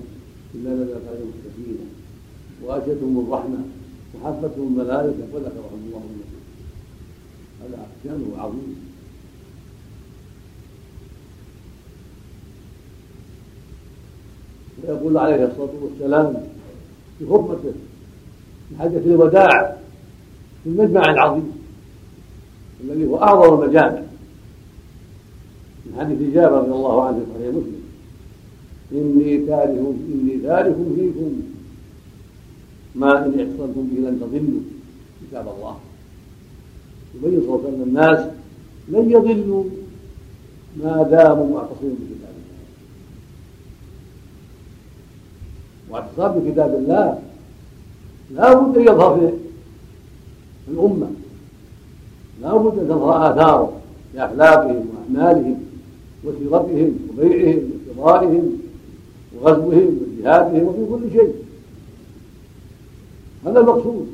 إلا 0.55 0.73
نزلت 0.73 1.01
عليهم 1.09 1.31
السكينه 1.37 1.85
واتيتهم 2.63 3.25
الرحمة 3.27 3.57
وحفتهم 4.15 4.67
الملائكة 4.67 5.23
وذكرهم 5.33 5.81
الله 5.87 6.01
النبي 6.09 6.37
هذا 7.61 7.87
شأنه 8.03 8.37
عظيم. 8.37 8.75
ويقول 14.83 15.17
عليه 15.17 15.45
الصلاة 15.45 15.73
والسلام 15.81 16.56
في 17.19 17.25
خطبته 17.25 17.73
في 18.69 18.77
حجه 18.79 18.97
الوداع 18.97 19.77
في 20.63 20.69
المجمع 20.69 21.01
العظيم 21.11 21.51
الذي 22.83 23.05
هو 23.07 23.21
أعظم 23.21 23.63
المجامع. 23.63 24.01
من 25.85 25.99
حديث 25.99 26.33
جابر 26.33 26.57
رضي 26.57 26.71
الله 26.71 27.03
عنه 27.03 27.17
في 27.19 27.25
صحيح 27.33 27.49
مسلم 27.49 27.81
إني 28.91 29.45
تارك 29.45 29.69
إني 30.13 30.37
تارك 30.43 30.75
فيكم 30.95 31.41
ما 32.95 33.25
إن 33.25 33.39
اعتصمتم 33.39 33.87
به 33.87 34.09
لن 34.09 34.19
تضلوا 34.19 34.61
كتاب 35.21 35.47
الله. 35.47 35.77
يبين 37.15 37.41
عليه 37.49 37.49
وسلم 37.49 37.81
الناس 37.83 38.19
لن 38.89 39.11
يضلوا 39.11 39.63
ما 40.77 41.03
داموا 41.03 41.53
معتصمين 41.55 41.95
بكتاب 41.95 42.36
واعتصام 45.89 46.39
بكتاب 46.39 46.75
الله 46.75 47.19
لا 48.31 48.53
بد 48.53 48.77
أن 48.77 48.83
يظهر 48.83 49.31
في 50.65 50.71
الأمة. 50.71 51.07
لا 52.41 52.57
بد 52.57 52.79
أن 52.79 52.87
تظهر 52.87 53.31
آثاره 53.31 53.73
في 54.11 54.25
أخلاقهم 54.25 54.85
وأعمالهم 54.89 55.63
وسيرتهم 56.23 56.99
وبيعهم 57.09 57.71
وشرائهم 57.89 58.57
وغزوهم 59.35 59.97
وجهادهم 60.19 60.63
وفي 60.63 60.85
كل 60.91 61.11
شيء. 61.11 61.33
هذا 63.45 63.59
المقصود. 63.59 64.07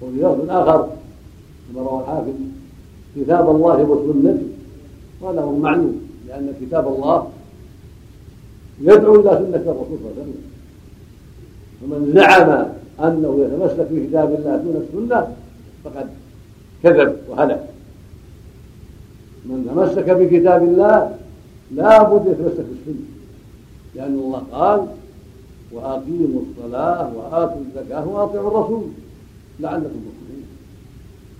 وفي 0.00 0.16
لفظ 0.16 0.50
آخر 0.50 0.88
كما 1.68 1.82
روى 1.82 2.00
الحاكم 2.00 2.52
كتاب 3.16 3.50
الله 3.50 3.82
وسنته 3.82 4.42
وهذا 5.20 5.40
هو 5.40 5.50
المعلوم 5.56 6.00
لأن 6.28 6.52
كتاب 6.60 6.88
الله 6.88 7.28
يدعو 8.80 9.14
إلى 9.14 9.30
سنة 9.30 9.64
الرسول 9.72 9.98
صلى 9.98 10.10
الله 10.10 10.22
عليه 10.22 10.22
وسلم. 10.22 10.42
فمن 11.80 12.12
زعم 12.14 12.66
أنه 13.00 13.44
يتمسك 13.44 13.88
بكتاب 13.90 14.34
الله 14.34 14.56
دون 14.56 14.76
السنة 14.88 15.36
فقد 15.84 16.06
كذب 16.82 17.16
وهلك. 17.28 17.62
من 19.46 19.66
تمسك 19.68 20.10
بكتاب 20.10 20.62
الله 20.62 21.16
لا 21.70 22.02
بد 22.02 22.26
يتمسك 22.26 22.64
بالسنة 22.68 23.06
لأن 23.94 24.14
الله 24.14 24.42
قال 24.52 24.86
وأقيموا 25.72 26.40
الصلاة 26.50 27.10
وآتوا 27.16 27.60
الزكاة 27.60 28.08
وأطيعوا 28.08 28.48
الرسول 28.48 28.82
لعلكم 29.60 29.84
تفلحون. 29.88 30.44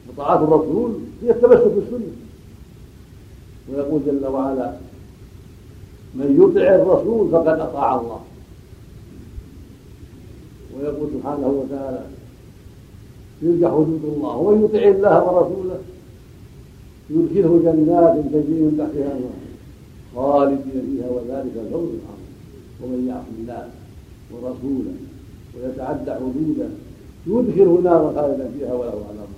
وطاعه 0.08 0.44
الرسول 0.44 0.92
هي 1.22 1.30
التمسك 1.30 1.66
بالسنة. 1.66 2.12
ويقول 3.68 4.00
جل 4.06 4.26
وعلا 4.26 4.76
من 6.14 6.36
يطع 6.40 6.74
الرسول 6.74 7.30
فقد 7.30 7.60
أطاع 7.60 8.00
الله. 8.00 8.20
ويقول 10.76 11.08
سبحانه 11.14 11.48
وتعالى 11.48 12.02
تلك 13.42 13.64
حدود 13.64 14.02
الله. 14.16 14.36
ومن 14.36 14.64
يطع 14.64 14.88
الله 14.88 15.32
ورسوله 15.32 15.78
يدخله 17.10 17.60
جنات 17.64 18.14
تجري 18.32 18.60
من 18.60 18.74
تحتها 18.78 19.12
الأنهار 19.12 19.46
خالدين 20.14 20.82
فيها 20.90 21.10
وذلك 21.10 21.52
الفوز 21.56 21.88
العظيم. 21.88 22.26
ومن 22.82 23.08
يعص 23.08 23.24
الله 23.38 23.68
ورسوله 24.32 24.94
ويتعدى 25.54 26.10
حدوده 26.10 26.68
يدخله 27.26 27.80
نارا 27.84 28.12
خالدا 28.16 28.50
فيها 28.58 28.74
وله 28.74 28.88
عذاب 29.08 29.30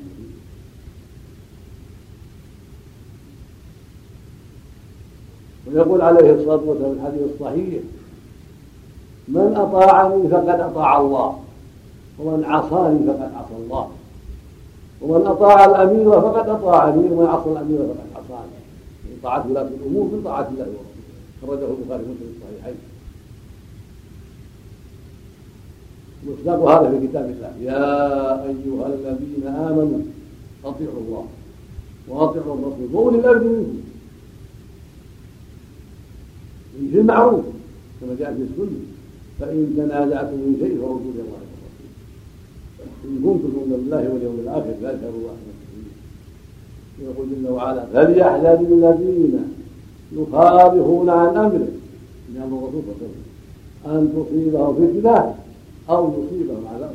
ويقول 5.73 6.03
عليه 6.03 6.35
الصلاة 6.35 6.61
والسلام 6.67 6.95
في 6.95 7.01
الحديث 7.01 7.23
الصحيح. 7.35 7.83
من 9.29 9.53
أطاعني 9.57 10.29
فقد 10.29 10.61
أطاع 10.61 11.01
الله 11.01 11.39
ومن 12.19 12.45
عصاني 12.45 12.99
فقد 13.07 13.31
عصى 13.35 13.57
الله 13.65 13.89
ومن 15.03 15.27
أطاع 15.27 15.65
الأمير 15.65 16.11
فقد 16.11 16.49
اطاعني 16.49 16.99
ومن 16.99 17.27
عصى 17.27 17.51
الأمير 17.51 17.79
فقد 17.79 18.09
عصاني. 18.15 18.59
من 19.05 19.19
طاعة 19.23 19.47
ولاة 19.51 19.63
الأمور 19.63 20.05
من 20.05 20.23
طاعة 20.25 20.49
الله 20.49 20.67
ورسوله 20.67 20.89
خرجه 21.47 21.71
البخاري 21.71 22.03
ومسلم 22.03 22.17
في 22.19 22.37
الصحيحين. 22.37 22.79
مصداق 26.27 26.61
هذا 26.71 26.91
في 26.91 27.07
كتاب 27.07 27.25
الله. 27.25 27.53
يا 27.61 28.45
أيها 28.45 28.87
الذين 28.87 29.47
آمنوا 29.47 30.01
أطيعوا 30.65 31.01
الله 31.07 31.25
وأطيعوا 32.09 32.55
الرسول. 32.55 32.89
وأولي 32.93 33.19
الأمر 33.19 33.45
منكم. 33.45 33.81
في 36.93 37.01
المعروف 37.01 37.45
كما 38.01 38.15
جاء 38.19 38.35
في 38.35 38.43
السنة. 38.43 38.79
فإن 39.41 39.75
تنازعتم 39.77 40.35
من 40.35 40.57
شيء 40.61 40.75
فردوا 40.81 41.13
إلى 41.15 41.23
الله 41.23 41.43
والرسول 42.79 43.05
إن 43.05 43.17
كنتم 43.25 43.49
تؤمنون 43.49 43.81
بالله 43.81 44.13
واليوم 44.13 44.39
الآخر 44.45 44.71
ذلك 44.83 45.03
هو 45.05 45.19
الله 45.19 45.37
يقول 47.03 47.27
جل 47.29 47.49
وعلا 47.51 47.87
فليحذر 47.87 48.61
الذين 48.61 49.55
يخالفون 50.13 51.11
عن 51.11 51.37
أمره. 51.37 51.69
من 52.29 52.43
أمر 52.43 52.59
الرسول 52.59 52.83
صلى 52.83 52.93
الله 52.93 52.97
عليه 52.99 53.07
وسلم 53.07 53.29
أن 53.87 54.03
تصيبهم 54.17 54.75
فتنة 54.75 55.35
أو 55.91 56.13
يصيبهم 56.13 56.67
عذاب. 56.75 56.95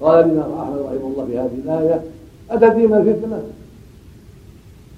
قال 0.00 0.24
الإمام 0.24 0.52
أحمد 0.52 0.78
رحمه 0.78 1.08
الله 1.08 1.26
في 1.26 1.38
هذه 1.38 1.58
الآية 1.64 2.04
أتدين 2.50 2.94
الفتنة؟ 2.94 3.42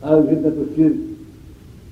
قال 0.03 0.19
الفتنة 0.19 0.65
الشرك 0.71 0.97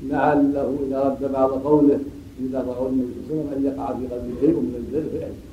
لعله 0.02 0.76
إذا 0.86 1.00
رد 1.02 1.32
بعض 1.32 1.50
قوله 1.50 2.00
إذا 2.40 2.58
رأوا 2.68 2.88
النبي 2.88 3.08
صلى 3.28 3.40
الله 3.40 3.50
عليه 3.50 3.56
وسلم 3.56 3.56
أن 3.56 3.74
يقع 3.74 3.86
في 3.86 4.06
قلبه 4.14 4.40
شيء 4.40 4.54
من 4.54 5.08
فيأتي 5.12 5.50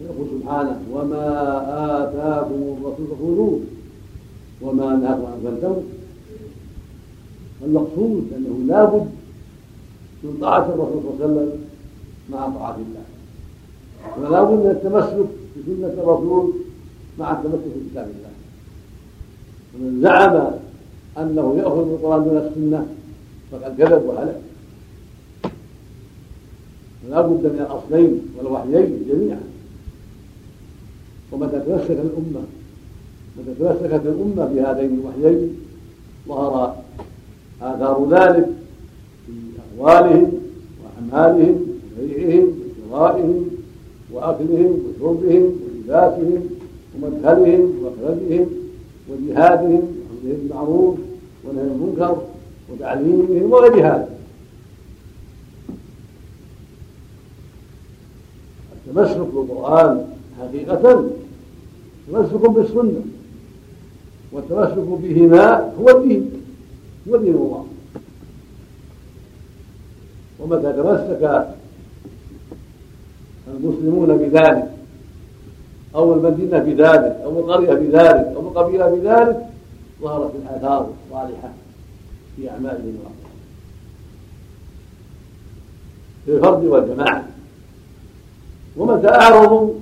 ويقول 0.00 0.26
سبحانه 0.40 0.80
وما 0.92 1.24
آتاكم 2.02 2.54
الرسول 2.54 3.06
فخذوه 3.06 3.60
وما 4.62 4.96
نهاكم 4.96 5.26
عن 5.26 5.40
فانتهوا 5.44 5.82
المقصود 7.64 8.32
أنه 8.36 8.64
لا 8.66 8.84
بد 8.84 9.06
من 10.24 10.38
طاعة 10.40 10.68
الرسول 10.68 11.02
صلى 11.02 11.24
الله 11.24 11.24
عليه 11.24 11.34
وسلم 11.34 11.64
مع 12.30 12.48
طاعة 12.48 12.76
الله. 12.76 13.04
ولا 14.18 14.42
بد 14.42 14.64
من 14.64 14.70
التمسك 14.70 15.28
بسنة 15.56 16.02
الرسول 16.02 16.52
مع 17.18 17.32
التمسك 17.32 17.64
بكتاب 17.76 18.04
الله. 18.04 18.30
ومن 19.76 20.00
زعم 20.02 20.50
أنه 21.18 21.54
يأخذ 21.58 21.78
القرآن 21.78 22.24
دون 22.24 22.36
السنة 22.36 22.86
فقد 23.52 23.76
كذب 23.78 24.02
وهلك. 24.06 24.40
ولا 27.08 27.20
بد 27.20 27.44
من 27.44 27.66
الأصلين 27.68 28.20
والوحيين 28.38 29.06
جميعا. 29.08 29.40
ومتى 31.32 31.60
تمسك 31.60 31.90
الأمة 31.90 32.42
متى 33.38 33.54
تمسكت 33.58 34.06
الأمة 34.06 34.44
بهذين 34.54 35.00
الوحيين 35.00 35.56
ظهر 36.28 36.76
آثار 37.62 38.08
ذلك 38.10 38.48
في 39.26 39.32
أقوالهم 39.80 40.32
وأعمالهم 40.82 41.66
وبيعهم 41.98 42.52
وشرائهم 42.88 43.46
وأكلهم 44.12 44.78
وشربهم 44.84 45.52
ولباسهم 45.62 46.48
ومدخلهم 46.94 47.60
ومخرجهم 47.60 48.46
وجهادهم 49.08 49.96
وأمرهم 50.26 50.40
بالمعروف 50.40 50.98
ونهي 51.44 51.62
المنكر 51.62 52.22
وتعليمهم 52.72 53.52
وغير 53.52 53.86
هذا. 53.86 54.08
التمسك 58.76 59.18
بالقرآن 59.34 60.06
حقيقة 60.40 61.10
تمسك 62.08 62.50
بالسنة 62.50 63.04
والتمسك 64.32 64.78
بهما 64.78 65.72
هو 65.80 65.88
الدين 65.88 66.30
هو 67.08 67.16
دين 67.16 67.34
الله. 67.34 67.66
ومتى 70.40 70.72
تمسك 70.72 71.54
المسلمون 73.48 74.16
بذلك 74.16 74.75
أو 75.96 76.14
المدينة 76.14 76.58
بذلك 76.58 77.20
أو 77.24 77.38
القرية 77.40 77.74
بذلك 77.74 78.32
أو 78.36 78.40
القبيلة 78.40 78.86
بذلك 78.86 79.46
ظهرت 80.02 80.32
الآثار 80.34 80.90
الصالحة 81.06 81.52
في 82.36 82.50
أعمالهم 82.50 82.98
في 86.24 86.32
الفرد 86.32 86.64
والجماعة. 86.64 87.26
ومتى 88.76 89.08
أعرضوا 89.08 89.72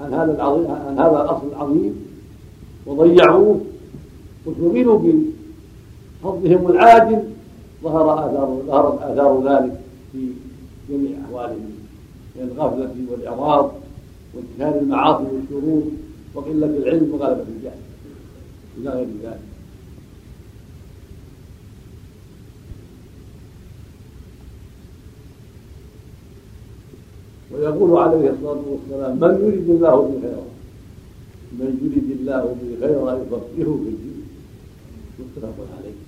عن 0.00 0.14
هذا 0.14 0.34
العظيم 0.34 0.70
عن 0.70 0.98
هذا 0.98 1.22
الأصل 1.22 1.48
العظيم 1.52 2.06
وضيعوه 2.86 3.60
وشغلوا 4.46 4.98
بفضلهم 6.22 6.70
العاجل 6.70 7.22
ظهر 7.82 8.14
آثار 8.14 8.62
ظهرت 8.66 9.02
آثار 9.02 9.42
ذلك 9.48 9.80
في 10.12 10.28
جميع 10.90 11.16
أحوالهم 11.24 11.70
من 12.36 12.50
الغفلة 12.56 12.94
والإعراض 13.10 13.72
وانتشار 14.34 14.80
المعاصي 14.80 15.24
والشرور 15.24 15.82
وقلة 16.34 16.66
العلم 16.66 17.10
وغلبة 17.14 17.44
الجهل. 17.56 17.80
إلى 18.78 18.90
غير 18.90 19.06
ذلك. 19.22 19.40
ويقول 27.52 27.98
عليه 27.98 28.30
الصلاة 28.30 28.62
والسلام 28.66 29.16
من 29.16 29.46
يريد 29.46 29.70
الله 29.70 29.96
به 29.96 30.20
خيرا 30.20 30.44
من 31.52 31.78
يريد 31.82 32.20
الله 32.20 32.42
به 32.42 32.86
خيرا 32.86 33.12
يفقهه 33.12 33.78
في 33.84 33.88
الدين. 33.88 34.22
متفق 35.18 35.66
عليه. 35.78 35.98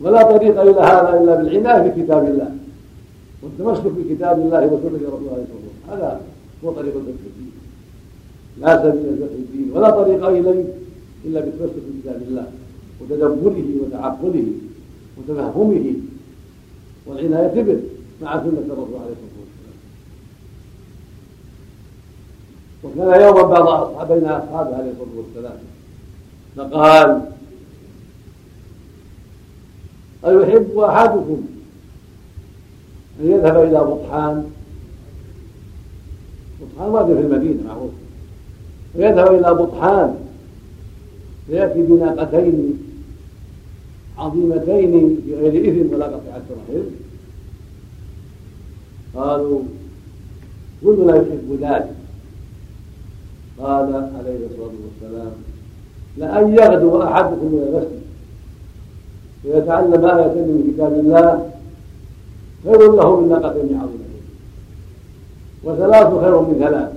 ولا 0.00 0.22
طريق 0.22 0.60
إلى 0.60 0.80
هذا 0.80 1.20
إلا 1.22 1.34
بالعناية 1.34 1.90
بكتاب 1.90 2.24
الله. 2.24 2.59
والتمسك 3.42 3.82
بكتاب 3.86 4.38
الله 4.38 4.66
وسنة 4.66 5.08
رسول 5.08 5.20
الله 5.20 5.46
صلى 5.48 5.58
الله 5.58 5.72
عليه 5.88 5.96
هذا 5.96 6.20
هو 6.64 6.72
طريق 6.72 6.92
في 6.92 6.98
الدين. 6.98 7.52
لا 8.60 8.82
سبيل 8.82 9.16
في 9.16 9.34
الدين 9.34 9.70
ولا 9.72 9.90
طريق 9.90 10.26
إليه 10.26 10.64
إلا 11.24 11.40
بالتمسك 11.40 11.72
بكتاب 11.88 12.22
الله 12.28 12.46
وتدبره 13.00 13.64
وتعقله 13.82 14.46
وتفهمه 15.18 15.94
والعناية 17.06 17.62
به 17.62 17.80
مع 18.22 18.32
سنة 18.42 18.48
الرسول 18.50 18.96
عليه 19.02 19.14
الصلاة 19.16 19.40
والسلام 19.40 19.76
وكان 22.84 23.20
يوما 23.22 23.42
بعض 23.42 24.12
بين 24.12 24.24
أصحابه 24.24 24.76
عليه 24.76 24.90
الصلاة 24.90 25.16
والسلام 25.16 25.58
فقال 26.56 27.20
أيحب 30.24 30.78
أحدكم 30.78 31.42
أن 33.20 33.30
يذهب 33.30 33.62
إلى 33.64 33.78
بطحان 33.78 34.50
بطحان 36.60 36.88
وادي 36.88 37.14
في 37.14 37.20
المدينة 37.20 37.62
معروف. 37.68 37.90
ويذهب 38.94 39.34
إلى 39.34 39.54
بطحان. 39.54 40.14
فيأتي 41.46 41.82
بناقتين 41.82 42.78
عظيمتين 44.18 45.20
بغير 45.26 45.70
إثم 45.70 45.94
ولا 45.94 46.06
قطيعة 46.06 46.42
رحم 46.50 46.82
قالوا 49.14 49.60
كلنا 50.84 51.16
يحب 51.16 51.58
ذلك؟ 51.60 51.90
قال 53.58 53.94
عليه 53.94 54.46
الصلاة 54.46 54.72
والسلام 54.84 55.32
لأن 56.16 56.54
يغدو 56.54 57.02
أحدكم 57.02 57.46
إلى 57.52 57.68
المسجد. 57.68 58.00
ويتعلم 59.44 60.04
آية 60.04 60.34
من 60.34 60.72
كتاب 60.74 60.92
الله 60.92 61.50
خير 62.64 62.92
له 62.92 63.20
من 63.20 63.28
ناقتين 63.28 63.80
عظيمتين 63.80 64.24
وثلاث 65.64 66.08
خير 66.22 66.40
من 66.40 66.56
ثلاث 66.58 66.92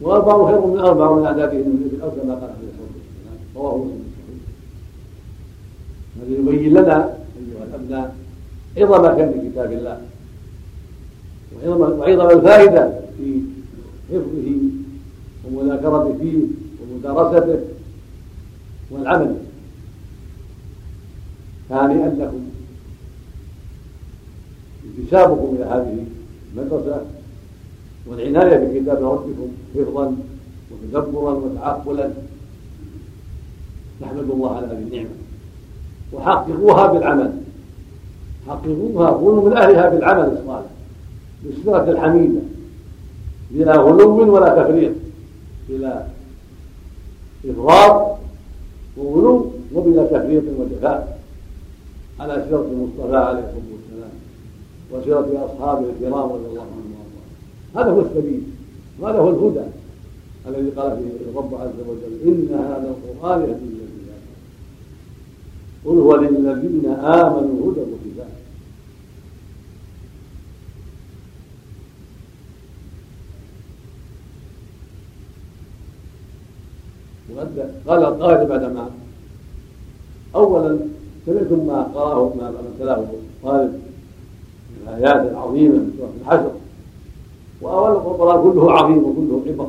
وأربع 0.00 0.50
خير 0.50 0.66
من 0.66 0.78
أربع 0.78 1.12
من 1.12 1.24
أعدادهم 1.24 1.90
أو 2.02 2.10
كما 2.10 2.34
قال 2.34 2.50
عليه 2.50 2.68
الصلاة 2.70 2.94
والسلام. 2.94 3.38
رواه 3.56 3.76
مسلم. 3.76 4.04
هذا 6.20 6.32
يبين 6.38 6.72
لنا 6.72 6.96
أيها 7.38 7.64
الأبناء 7.68 8.16
عظم 8.78 9.16
كان 9.16 9.50
كتاب 9.50 9.72
الله 9.72 9.98
وعظم 11.66 12.30
الفائدة 12.38 13.00
في 13.18 13.40
حفظه 14.10 14.48
ومذاكرته 15.44 16.18
فيه 16.20 16.38
ومدارسته 16.80 17.60
والعمل. 18.90 19.36
هانئا 21.70 22.08
لكم 22.18 22.53
انتسابكم 24.98 25.56
إلى 25.56 25.64
هذه 25.64 26.04
المدرسة 26.56 27.02
والعناية 28.06 28.56
بكتاب 28.56 29.04
ربكم 29.04 29.48
حفظا 29.74 30.16
وتدبرا 30.70 31.32
وتعقلا. 31.32 32.10
نحمد 34.02 34.30
الله 34.30 34.56
على 34.56 34.66
هذه 34.66 34.82
النعمة. 34.82 35.08
وحققوها 36.12 36.86
بالعمل. 36.86 37.32
حققوها 38.48 39.10
كونوا 39.10 39.48
من 39.48 39.56
أهلها 39.56 39.88
بالعمل 39.88 40.38
الصالح 40.38 40.70
بالصلة 41.42 41.90
الحميدة. 41.90 42.40
بلا 43.50 43.76
غلو 43.76 44.34
ولا 44.34 44.62
تفريط. 44.62 44.92
بلا 45.68 46.06
إفراط 47.44 48.16
وغلو 48.96 49.52
وبلا 49.74 50.06
تفريط 50.06 50.42
وجفاء 50.58 51.20
على 52.20 52.44
سيرة 52.48 52.66
المصطفى 52.72 53.16
عليه 53.16 53.38
الصلاة 53.38 53.70
والسلام 53.72 54.10
وسيرة 54.92 55.46
أصحابه 55.46 55.86
الكرام 55.90 56.32
رضي 56.32 56.46
الله 56.46 56.60
عنهم. 56.62 56.84
هذا 57.76 57.90
هو 57.90 58.00
السبيل 58.00 58.42
وهذا 59.00 59.18
هو 59.18 59.30
الهدى 59.30 59.66
الذي 60.46 60.70
قال 60.70 60.96
فيه 60.96 61.30
الرب 61.30 61.54
عز 61.54 61.88
وجل 61.88 62.20
إن 62.24 62.48
هذا 62.58 62.94
القرآن 62.94 63.40
يهدي 63.40 63.64
للذين 63.64 64.14
قل 65.84 65.98
هو 65.98 66.16
للذين 66.16 66.86
آمنوا 66.90 67.72
هدى 67.72 67.80
وكتاب 67.80 68.28
قال 77.86 78.04
القائل 78.04 78.46
بعدما 78.46 78.90
اولا 80.34 80.78
سمعتم 81.26 81.66
ما 81.66 81.82
قرأه 81.82 82.34
ما 82.34 82.52
تلاه 82.78 83.06
طالب 83.42 83.83
الآيات 84.98 85.30
العظيمة 85.30 85.74
من 85.74 85.92
سورة 85.98 86.12
الحشر. 86.20 86.52
والقرآن 87.60 88.42
كله 88.42 88.72
عظيم 88.72 88.98
وكله 89.04 89.42
عبر. 89.46 89.68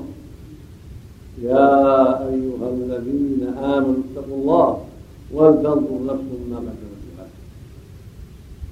يا 1.42 1.70
أيها 2.28 2.66
الذين 2.74 3.54
آمنوا 3.58 4.02
اتقوا 4.06 4.38
الله 4.38 4.68
ولتنظر 5.34 5.98
نفس 6.06 6.30
ما 6.50 6.58
قدمت 6.58 7.02
لغد 7.18 7.32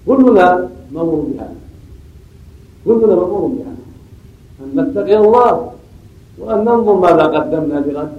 كلنا 0.06 0.70
مأمور 0.92 1.22
بهذا. 1.30 1.56
كلنا 2.86 3.16
مأمور 3.16 3.48
بهذا. 3.48 3.84
أن 4.64 4.70
نتقي 4.80 5.18
الله 5.18 5.72
وأن 6.40 6.60
ننظر 6.66 6.94
ماذا 6.94 7.24
قدمنا 7.24 7.80
لغد 7.80 8.18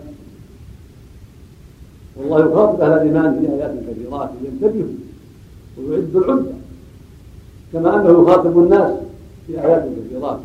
والله 2.16 2.38
يخاطب 2.40 2.81
أهل 2.81 2.92
الإيمان 2.92 3.40
في 3.40 3.53
آيات 3.53 3.75
كثيرات 3.88 4.31
لينتبهوا 4.42 4.94
ويعدوا 5.79 6.25
العدة. 6.25 6.55
كما 7.74 8.00
أنه 8.00 8.22
يخاطب 8.22 8.58
الناس 8.58 8.92
في 9.46 9.60
آيات 9.60 9.88
كثيرات 10.06 10.40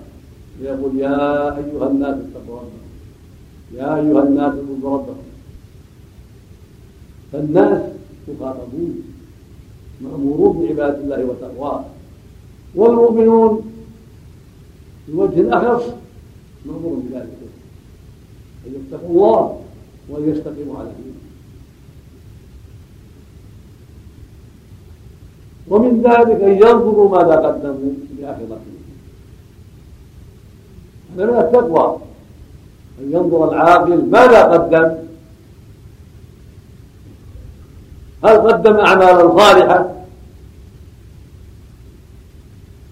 ويقول 0.61 0.97
يا 0.97 1.57
أيها 1.57 1.87
الناس 1.87 2.15
اتقوا 2.15 2.59
ربكم. 2.59 2.89
يا 3.73 3.95
أيها 3.95 4.23
الناس 4.23 4.53
اعبدوا 4.53 4.97
ربكم. 4.97 5.15
فالناس 7.31 7.81
مخاطبون 8.27 9.03
مأمورون 10.01 10.67
بعبادة 10.67 10.97
الله 10.97 11.25
وتقواه. 11.25 11.85
والمؤمنون 12.75 13.71
في 15.05 15.11
وجه 15.13 15.57
أخص 15.57 15.85
مأمور 16.65 16.99
بذلك. 17.09 17.37
أن 18.67 18.73
يتقوا 18.73 19.09
الله 19.09 19.61
وأن 20.09 20.29
يستقيموا 20.29 20.77
على 20.79 20.89
دينه 21.03 21.28
ومن 25.69 26.01
ذلك 26.01 26.41
أن 26.41 26.53
ينظروا 26.53 27.09
ماذا 27.09 27.35
قدموا 27.35 27.93
لآخرتهم 28.19 28.79
هذا 31.17 31.25
من 31.25 31.39
التقوى. 31.39 31.97
أن 32.99 33.11
ينظر 33.11 33.51
العاقل 33.53 34.05
ماذا 34.09 34.43
قدم. 34.43 34.95
هل 38.23 38.37
قدم 38.37 38.75
أعمالا 38.75 39.37
صالحة؟ 39.37 39.89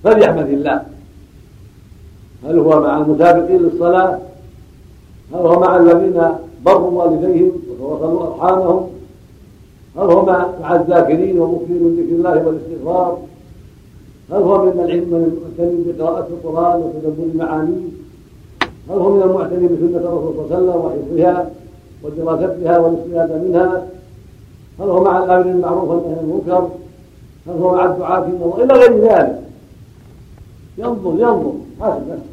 فليحمد 0.04 0.48
الله. 0.50 0.86
هل 2.44 2.60
هو 2.60 2.82
مع 2.82 2.98
المسابقين 2.98 3.62
للصلاة؟ 3.62 4.20
هل 5.34 5.40
هو 5.40 5.60
مع 5.60 5.78
الذين 5.78 6.24
بروا 6.66 7.04
والديهم 7.04 7.52
وتوصلوا 7.70 8.28
أرحامهم؟ 8.28 8.97
هل 9.98 10.04
هو 10.04 10.26
مع 10.62 10.76
الذاكرين 10.76 11.40
ومكثرين 11.40 11.96
ذكر 11.96 12.16
الله 12.16 12.48
والاستغفار؟ 12.48 13.18
هل 14.32 14.42
هو 14.42 14.66
من 14.66 14.72
العلم 14.72 15.10
من 15.58 15.94
بقراءة 15.98 16.28
القرآن 16.28 16.82
وتدبر 16.82 17.46
معانيه 17.46 17.88
هل 18.90 18.96
هو 18.96 19.16
من 19.16 19.22
المعتني 19.22 19.68
بسنة 19.68 19.98
الرسول 19.98 20.34
صلى 20.50 20.58
الله 20.58 20.90
عليه 20.90 21.02
وسلم 21.02 21.26
وحفظها 21.26 21.50
ودراستها 22.04 22.80
والاستفادة 22.80 23.38
منها؟ 23.38 23.88
هل 24.80 24.90
هو 24.90 25.04
مع 25.04 25.24
الآمر 25.24 25.42
بالمعروف 25.42 25.90
والنهي 25.90 26.12
عن 26.12 26.20
المنكر؟ 26.24 26.70
هل 27.48 27.62
هو 27.62 27.76
مع 27.76 27.86
الدعاة 27.86 28.26
إلى 28.26 28.36
الله؟ 28.36 28.64
إلى 28.64 28.74
غير 28.74 29.02
ذلك. 29.02 29.42
ينظر 30.78 31.12
ينظر. 31.12 31.54
حاسب 31.82 32.02
نفسه 32.02 32.24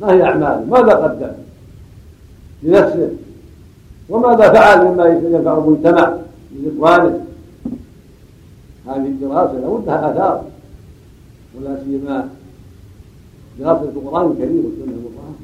ما 0.00 0.12
هي 0.12 0.22
أعماله 0.22 0.64
ماذا 0.70 0.94
قدم؟ 0.94 1.32
لنفسه. 2.62 3.10
وماذا 4.08 4.52
فعل 4.52 4.84
مما 4.84 5.06
ينفع 5.06 5.58
المجتمع؟ 5.58 6.14
إخوانه 6.56 7.26
هذه 8.86 9.06
الدراسة 9.06 9.52
لابدها 9.52 10.12
آثار 10.12 10.44
ولا 11.56 11.82
سيما 11.84 12.28
دراسة 13.58 13.82
القرآن 13.82 14.30
الكريم 14.30 14.64
والسنة 14.64 14.96
المطهرة 14.96 15.34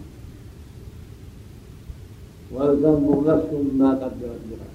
ولتنظر 2.53 3.37
نفس 3.37 3.73
ما 3.73 3.90
قدمت 3.90 4.40
لغد 4.51 4.66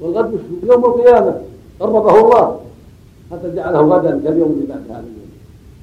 والغد 0.00 0.40
يوم 0.62 0.84
القيامة 0.84 1.40
قربه 1.80 2.20
الله 2.20 2.60
حتى 3.32 3.54
جعله 3.54 3.80
غدا 3.80 4.20
كاليوم 4.24 4.52
اللي 4.52 4.66
بعد 4.66 4.84
هذا 4.90 4.98
اليوم. 4.98 5.30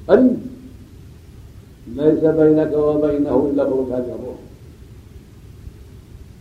قريب. 0.08 0.38
ليس 1.96 2.24
بينك 2.24 2.72
وبينه 2.72 3.50
إلا 3.52 3.64
خروج 3.64 3.86
هذه 3.86 4.16
الروح 4.20 4.38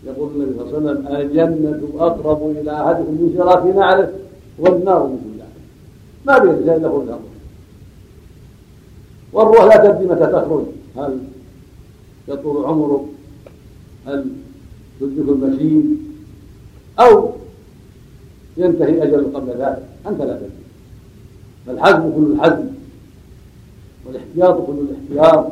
يقول 0.07 0.29
النبي 0.35 0.51
صلى 0.59 0.77
الله 0.77 0.89
عليه 0.89 0.99
وسلم 0.99 1.15
الجنة 1.15 1.81
أقرب 1.99 2.51
إلى 2.61 2.71
أحدكم 2.71 3.11
من 3.11 3.33
شراك 3.37 3.75
نعله 3.75 4.13
والنار 4.59 5.07
من 5.07 5.17
كل 5.23 5.37
ما 6.25 6.37
بين 6.37 6.51
إلا 6.51 6.89
خروج 6.89 7.07
الروح 7.07 7.37
والروح 9.33 9.63
لا 9.63 9.77
تدري 9.91 10.05
متى 10.07 10.25
تخرج. 10.25 10.63
هل 10.97 11.19
يطول 12.27 12.65
عمرك؟ 12.65 13.01
هل 14.07 14.25
تدرك 14.99 15.29
المشي 15.29 15.81
أو 16.99 17.31
ينتهي 18.57 19.03
أجل 19.03 19.31
قبل 19.33 19.49
ذلك. 19.49 19.83
أنت 20.07 20.21
لا 20.21 20.35
تدري. 20.35 20.49
فالحزم 21.65 22.11
كل 22.15 22.31
الحزم 22.31 22.67
والاحتياط 24.05 24.65
كل 24.67 24.73
الاحتياط 24.79 25.51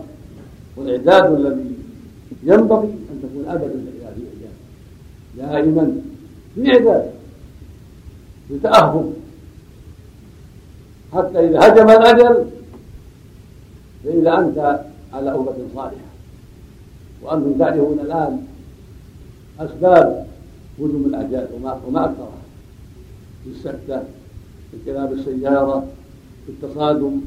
والإعداد 0.77 1.33
الذي 1.33 1.71
ينبغي 2.43 2.87
أن 2.87 3.21
تكون 3.23 3.45
إعداد 3.47 3.71
دائما. 5.37 6.01
في 6.55 6.71
إعداد 6.71 7.11
في 8.47 8.59
تأهب 8.59 9.13
حتى 11.13 11.39
إذا 11.49 11.59
هجم 11.67 11.89
الأجل 11.89 12.45
فإذا 14.03 14.39
أنت 14.39 14.85
على 15.13 15.31
أوبة 15.31 15.55
صالحة. 15.75 16.05
وأنتم 17.21 17.57
تعرفون 17.57 17.99
الآن 17.99 18.45
أسباب 19.59 20.27
هجوم 20.79 21.05
الأجال 21.05 21.47
وما, 21.53 21.81
وما 21.87 22.05
أكثرها 22.05 22.41
في 23.43 23.49
السكتة 23.49 24.03
في 24.71 24.77
انقلاب 24.89 25.13
السيارة 25.13 25.87
في 26.45 26.51
التصادم. 26.51 27.21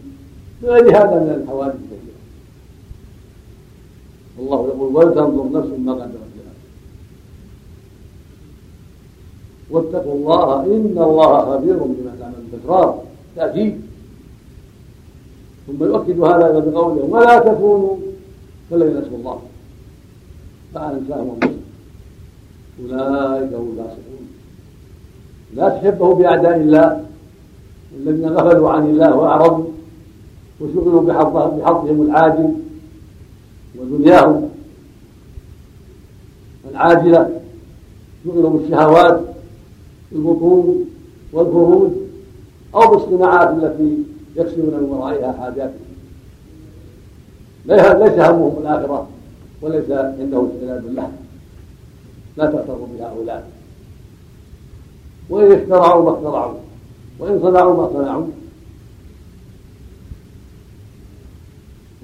بغير 0.62 0.88
هذا 0.96 1.20
من 1.20 1.42
الحوادث 1.42 1.74
الكثيرة. 1.74 2.18
الله 4.38 4.68
يقول 4.68 4.96
ولتنظر 4.96 5.58
نفس 5.58 5.78
ما 5.78 5.92
قدمت 5.92 6.12
لها 6.12 6.54
واتقوا 9.70 10.14
الله 10.14 10.64
إن 10.64 10.98
الله 10.98 11.56
خبير 11.56 11.76
بما 11.76 12.12
تعمل 12.20 12.34
تكرار. 12.52 13.02
تأكيد 13.36 13.80
ثم 15.66 15.84
يؤكد 15.84 16.20
هذا 16.20 16.58
بقوله 16.58 17.02
ولا 17.02 17.38
تكونوا 17.38 17.96
كالذين 18.70 18.98
نسوا 18.98 19.18
الله. 19.18 19.38
فأنساهم 20.74 21.38
الله. 21.42 21.58
أولئك 22.80 23.52
هم 23.54 23.68
الفاسقون. 23.72 24.24
لا 25.54 25.68
تشبهوا 25.68 26.14
بأعداء 26.14 26.56
الله. 26.56 27.04
الذين 27.96 28.28
غفلوا 28.28 28.70
عن 28.70 28.86
الله 28.90 29.16
وأعرضوا. 29.16 29.64
وشغلوا 30.60 31.02
بحظهم 31.02 32.02
العاجل. 32.02 32.52
ودنياهم. 33.78 34.48
العاجلة. 36.70 37.40
شغلوا 38.24 38.50
بالشهوات. 38.50 39.20
البطون 40.12 40.84
والفروج 41.32 41.90
أو 42.74 42.80
بالصناعات 42.90 43.48
التي 43.48 43.98
يكسبون 44.36 44.74
من 44.74 44.88
ورائها 44.90 45.32
حاجاتهم 45.32 45.88
ليس 47.66 48.18
همهم 48.18 48.58
الآخرة 48.60 49.08
وليس 49.62 49.90
عندهم 49.90 50.50
استعداد 50.54 50.84
بالله 50.84 51.12
لا 52.36 52.46
تغتروا 52.46 52.86
بهؤلاء 52.98 53.50
وإن 55.30 55.52
اخترعوا 55.52 56.04
ما 56.04 56.10
اخترعوا 56.10 56.58
وإن 57.18 57.40
صنعوا 57.42 57.76
ما 57.76 57.88
صنعوا. 57.92 58.26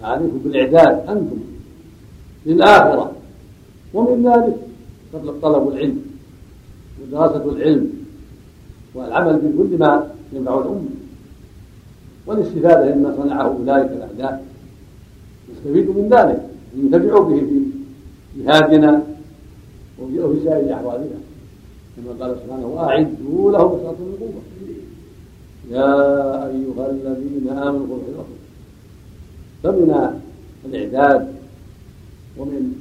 عليكم 0.03 0.38
بالإعداد 0.38 1.09
أنتم 1.09 1.38
للآخرة 2.47 3.12
ومن 3.95 4.29
ذلك 4.29 4.57
طلب 5.43 5.69
العلم. 5.69 6.13
ودراسة 7.05 7.45
العلم 7.51 7.93
والعمل 8.95 9.37
بكل 9.37 9.79
ما 9.79 10.11
ينفع 10.33 10.59
الأمة. 10.59 10.88
والاستفادة 12.27 12.95
مما 12.95 13.17
صنعه 13.17 13.47
أولئك 13.47 13.90
الأعداء. 13.90 14.45
نستفيد 15.53 15.88
من 15.88 16.09
ذلك. 16.09 16.43
ينتفع 16.77 17.19
به 17.19 17.40
في 17.40 17.61
جهادنا 18.37 19.03
وفي 19.99 20.45
سائر 20.45 20.75
أحوالنا. 20.75 21.19
كما 21.97 22.27
قال 22.27 22.37
سبحانه 22.45 22.67
وأعدوا 22.67 23.53
له 23.53 23.64
بساطة 23.69 24.01
من 24.01 24.17
قوة. 24.21 24.43
يا 25.71 25.93
أيها 26.47 26.90
الذين 26.90 27.49
آمنوا 27.49 27.87
خذوا 27.87 27.99
حذركم 27.99 28.45
فمن 29.62 30.21
الإعداد 30.64 31.29
ومن 32.38 32.73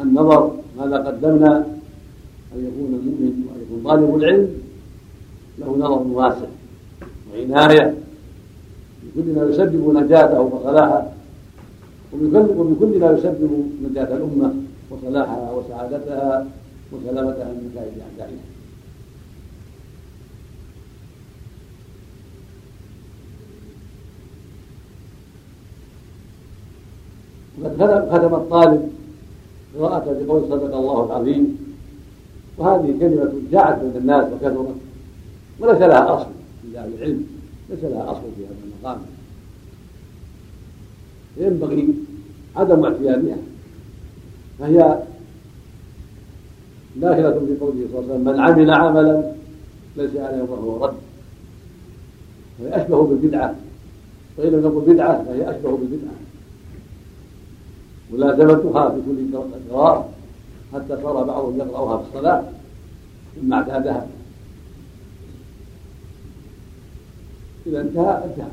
النظر 0.00 0.56
ماذا 0.78 0.96
قدمنا 0.96 1.66
أن 2.54 2.58
يكون 2.58 2.94
المؤمن 2.94 3.46
وأن 3.48 3.62
يكون 3.62 3.82
طالب 3.84 4.14
العلم 4.16 4.48
له 5.58 5.76
نظر 5.76 6.02
واسع 6.02 6.46
وعناية 7.32 7.94
بكل 9.02 9.34
ما 9.34 9.44
يسبب 9.50 9.96
نجاته 9.96 10.40
وصلاحه 10.40 11.12
وبكل 12.12 12.98
ما 12.98 13.10
يسبب 13.12 13.66
نجاة 13.90 14.16
الأمة 14.16 14.54
وصلاحها 14.90 15.52
وسعادتها 15.52 16.46
وسلامتها 16.92 17.44
من 17.44 17.70
مكائد 17.72 17.92
أعدائها. 18.00 18.44
وقد 27.62 28.08
ختم 28.10 28.34
الطالب 28.34 28.90
قراءة 29.78 30.24
بقول 30.26 30.42
صدق 30.48 30.76
الله 30.76 31.04
العظيم 31.04 31.67
وهذه 32.58 32.98
كلمة 33.00 33.32
جاءت 33.52 33.82
بين 33.82 33.96
الناس 33.96 34.32
وكثرت 34.32 34.74
وليس 35.60 35.78
لها 35.78 36.14
أصل 36.16 36.30
في 36.62 36.78
أهل 36.78 36.94
العلم 36.94 37.26
ليس 37.70 37.84
لها 37.84 38.10
أصل 38.10 38.20
في 38.36 38.44
هذا 38.44 38.54
المقام. 38.64 38.98
ينبغي 41.36 41.94
عدم 42.56 42.84
اعتيادها. 42.84 43.36
فهي 44.58 44.98
داخلة 46.96 47.30
في 47.30 47.56
قوله 47.60 47.86
صلى 47.92 48.00
الله 48.00 48.14
عليه 48.14 48.14
وسلم 48.14 48.24
من 48.24 48.40
عمل 48.40 48.70
عملا 48.70 49.32
ليس 49.96 50.16
عليه 50.16 50.44
فهو 50.44 50.84
رد. 50.84 50.94
وهي 52.60 52.82
أشبه 52.82 53.06
بالبدعة. 53.06 53.54
وإن 54.38 54.52
لم 54.52 54.60
نقل 54.60 54.92
بدعة 54.92 55.24
فهي 55.24 55.50
أشبه 55.50 55.76
بالبدعة. 55.76 56.14
ملازمتها 58.12 58.88
في 58.88 58.96
كل 59.06 59.38
قراءة 59.70 60.08
حتى 60.74 61.02
صار 61.02 61.24
بعضهم 61.24 61.58
يقرأها 61.58 61.98
في 61.98 62.04
الصلاة 62.08 62.44
مما 63.42 63.56
اعتادها 63.56 64.06
إذا 67.66 67.80
انتهى 67.80 68.24
انتهى. 68.24 68.48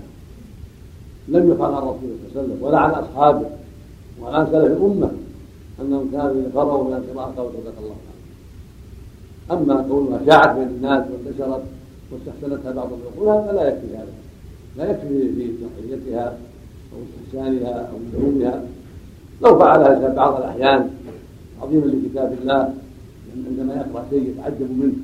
لم 1.27 1.49
يقال 1.49 1.73
عن 1.73 1.83
الرسول 1.83 1.99
صلى 2.01 2.09
الله 2.09 2.31
عليه 2.35 2.47
وسلم 2.47 2.63
ولا 2.63 2.79
عن 2.79 2.91
أصحابه 2.91 3.45
ولا 4.19 4.37
عن 4.37 4.45
سلف 4.45 4.65
الأمة 4.65 5.11
أنهم 5.81 6.09
كانوا 6.11 6.41
يقرأوا 6.49 6.83
من 6.83 6.93
القراءة 6.93 7.33
قول 7.37 7.51
صدق 7.51 7.79
الله 7.79 7.95
تعالى. 8.05 9.61
أما 9.63 9.87
كونها 9.89 10.19
شاعت 10.25 10.55
بين 10.55 10.67
الناس 10.67 11.03
وانتشرت 11.11 11.63
واستحسنتها 12.11 12.71
بعض 12.71 12.89
العقول 12.93 13.43
هذا 13.43 13.51
لا 13.51 13.67
يكفي 13.67 13.97
هذا. 13.97 14.13
لا 14.77 14.91
يكفي 14.91 15.33
في 15.35 15.51
تنقيتها 15.57 16.37
أو 16.93 16.97
استحسانها 17.03 17.89
أو 17.91 17.97
لزومها 17.97 18.63
لو 19.41 19.59
فعلها 19.59 20.13
بعض 20.13 20.35
الأحيان 20.37 20.89
عظيما 21.65 21.85
لكتاب 21.85 22.37
الله 22.41 22.73
عندما 23.47 23.73
يقرأ 23.75 24.05
شيء 24.09 24.29
يتعجب 24.29 24.71
منه 24.71 24.95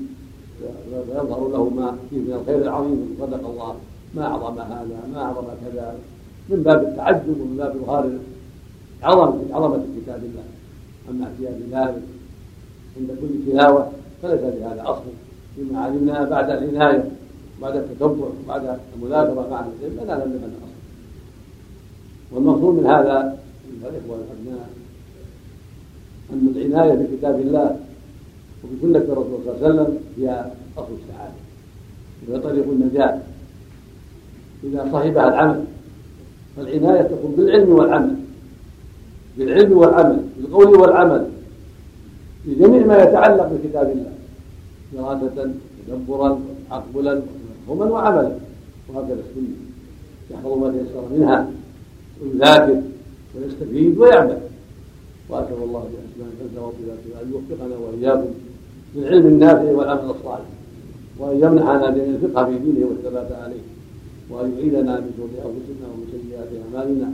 ويظهر 0.92 1.48
له 1.48 1.70
ما 1.70 1.98
فيه 2.10 2.18
من 2.18 2.34
الخير 2.34 2.62
العظيم 2.62 3.16
صدق 3.20 3.50
الله 3.50 3.76
ما 4.16 4.26
أعظم 4.26 4.60
هذا 4.60 5.00
ما 5.14 5.22
أعظم 5.22 5.44
كذا 5.66 5.96
من 6.50 6.64
باب 6.64 6.84
التعجب 6.84 7.42
ومن 7.42 7.58
باب 7.58 7.76
إظهار 7.84 8.10
عظمة 9.04 9.42
عظمة 9.52 9.84
كتاب 9.98 10.22
الله. 10.24 10.44
أما 11.10 11.26
اعتياد 11.26 11.62
ذلك 11.72 12.02
عند 12.98 13.18
كل 13.22 13.52
تلاوة 13.52 13.92
فليس 14.22 14.40
لهذا 14.42 14.82
أصل. 14.86 15.12
فيما 15.56 15.80
علمنا 15.80 16.24
بعد 16.24 16.50
العناية 16.50 17.12
بعد 17.62 17.76
التتبع 17.76 18.28
بعد 18.48 18.80
المذاكرة 18.96 19.48
مع 19.52 19.60
العلم 19.60 19.98
فلا 20.00 20.26
لم 20.26 20.52
أصل 20.64 20.72
والمقصود 22.32 22.76
من 22.76 22.86
هذا 22.86 23.38
أيها 23.66 23.90
الإخوة 23.90 24.16
الأبناء 24.16 24.70
أن 26.34 26.54
العناية 26.56 26.94
بكتاب 26.94 27.40
الله 27.40 27.80
وبسنة 28.64 29.00
الرسول 29.00 29.40
صلى 29.46 29.56
الله 29.56 29.68
عليه 29.68 29.76
وسلم 29.76 29.98
هي 30.18 30.46
أصل 30.78 30.94
السعادة. 31.04 31.34
وهي 32.28 32.40
طريق 32.40 32.66
النجاة 32.70 33.20
إذا 34.64 34.90
صحبها 34.94 35.28
العمل 35.30 35.64
فالعناية 36.58 37.02
تكون 37.02 37.34
بالعلم 37.38 37.70
والعمل. 37.70 38.16
بالعلم 39.38 39.78
والعمل 39.78 40.20
بالقول 40.38 40.68
والعمل. 40.68 41.28
في 42.44 42.56
جميع 42.56 42.86
ما 42.86 43.04
يتعلق 43.04 43.52
بكتاب 43.54 43.92
الله. 43.92 44.12
دراسة 44.94 45.52
تدبرا 45.88 46.30
وتعقلا 46.70 47.22
ومفهوما 47.68 47.92
وعملا. 47.92 48.32
وهكذا 48.90 49.14
السنة. 49.14 49.56
يحفظ 50.32 50.58
ما 50.58 50.72
تيسر 50.72 51.06
منها. 51.16 51.52
ويذاكر 52.22 52.82
ويستفيد 53.36 53.98
ويعمل. 53.98 54.38
واسال 55.32 55.64
الله 55.64 55.80
باسماء 55.80 56.30
الحسنى 56.34 56.60
وصفاته 56.60 57.22
ان 57.22 57.32
يوفقنا 57.32 57.76
وإياكم 57.78 58.32
للعلم 58.96 59.28
النافع 59.28 59.72
والعمل 59.72 60.10
الصالح. 60.10 60.50
وأن 61.20 61.36
يمنحنا 61.38 61.90
جميع 61.90 62.06
الفقه 62.06 62.46
في 62.46 62.60
دينه 62.60 62.88
والثبات 62.88 63.32
عليه. 63.32 63.66
وأن 64.30 64.54
يعيذنا 64.58 65.00
من 65.00 65.12
شرور 65.18 65.30
أنفسنا 65.30 65.86
ومن 65.92 66.06
سيئات 66.12 66.48
أعمالنا. 66.64 67.12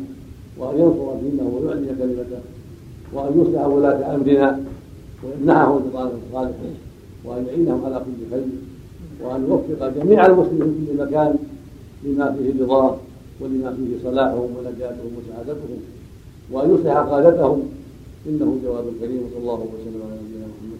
وأن 0.57 0.75
ينصر 0.81 1.13
دينه 1.23 1.45
ويعلي 1.53 1.87
كلمته. 1.99 2.41
وأن 3.13 3.41
يصلح 3.41 3.67
ولاة 3.67 4.15
أمرنا. 4.15 4.59
ويمنحهم 5.23 5.77
بطانه 5.77 6.11
الصالحين 6.27 6.75
وأن 7.25 7.45
يعينهم 7.47 7.85
على 7.85 7.99
كل 8.05 8.31
خير. 8.31 8.45
وأن 9.23 9.45
يوفق 9.49 9.89
جميع 9.97 10.25
المسلمين 10.25 10.85
في 10.87 10.93
كل 10.93 11.03
مكان 11.03 11.35
لما 12.03 12.35
فيه 12.35 12.63
رضاه 12.63 12.97
ولما 13.41 13.75
فيه 13.75 14.09
صلاحهم 14.09 14.49
ونجاتهم 14.57 15.11
وسعادتهم. 15.17 15.79
وأن 16.51 16.75
يصلح 16.75 16.97
قادتهم 16.97 17.63
إنه 18.25 18.59
جواد 18.63 18.85
كريم 18.99 19.23
صلى 19.31 19.39
الله 19.39 19.61
وسلم 19.73 20.01
على 20.05 20.15
نبينا 20.21 20.47
محمد. 20.47 20.76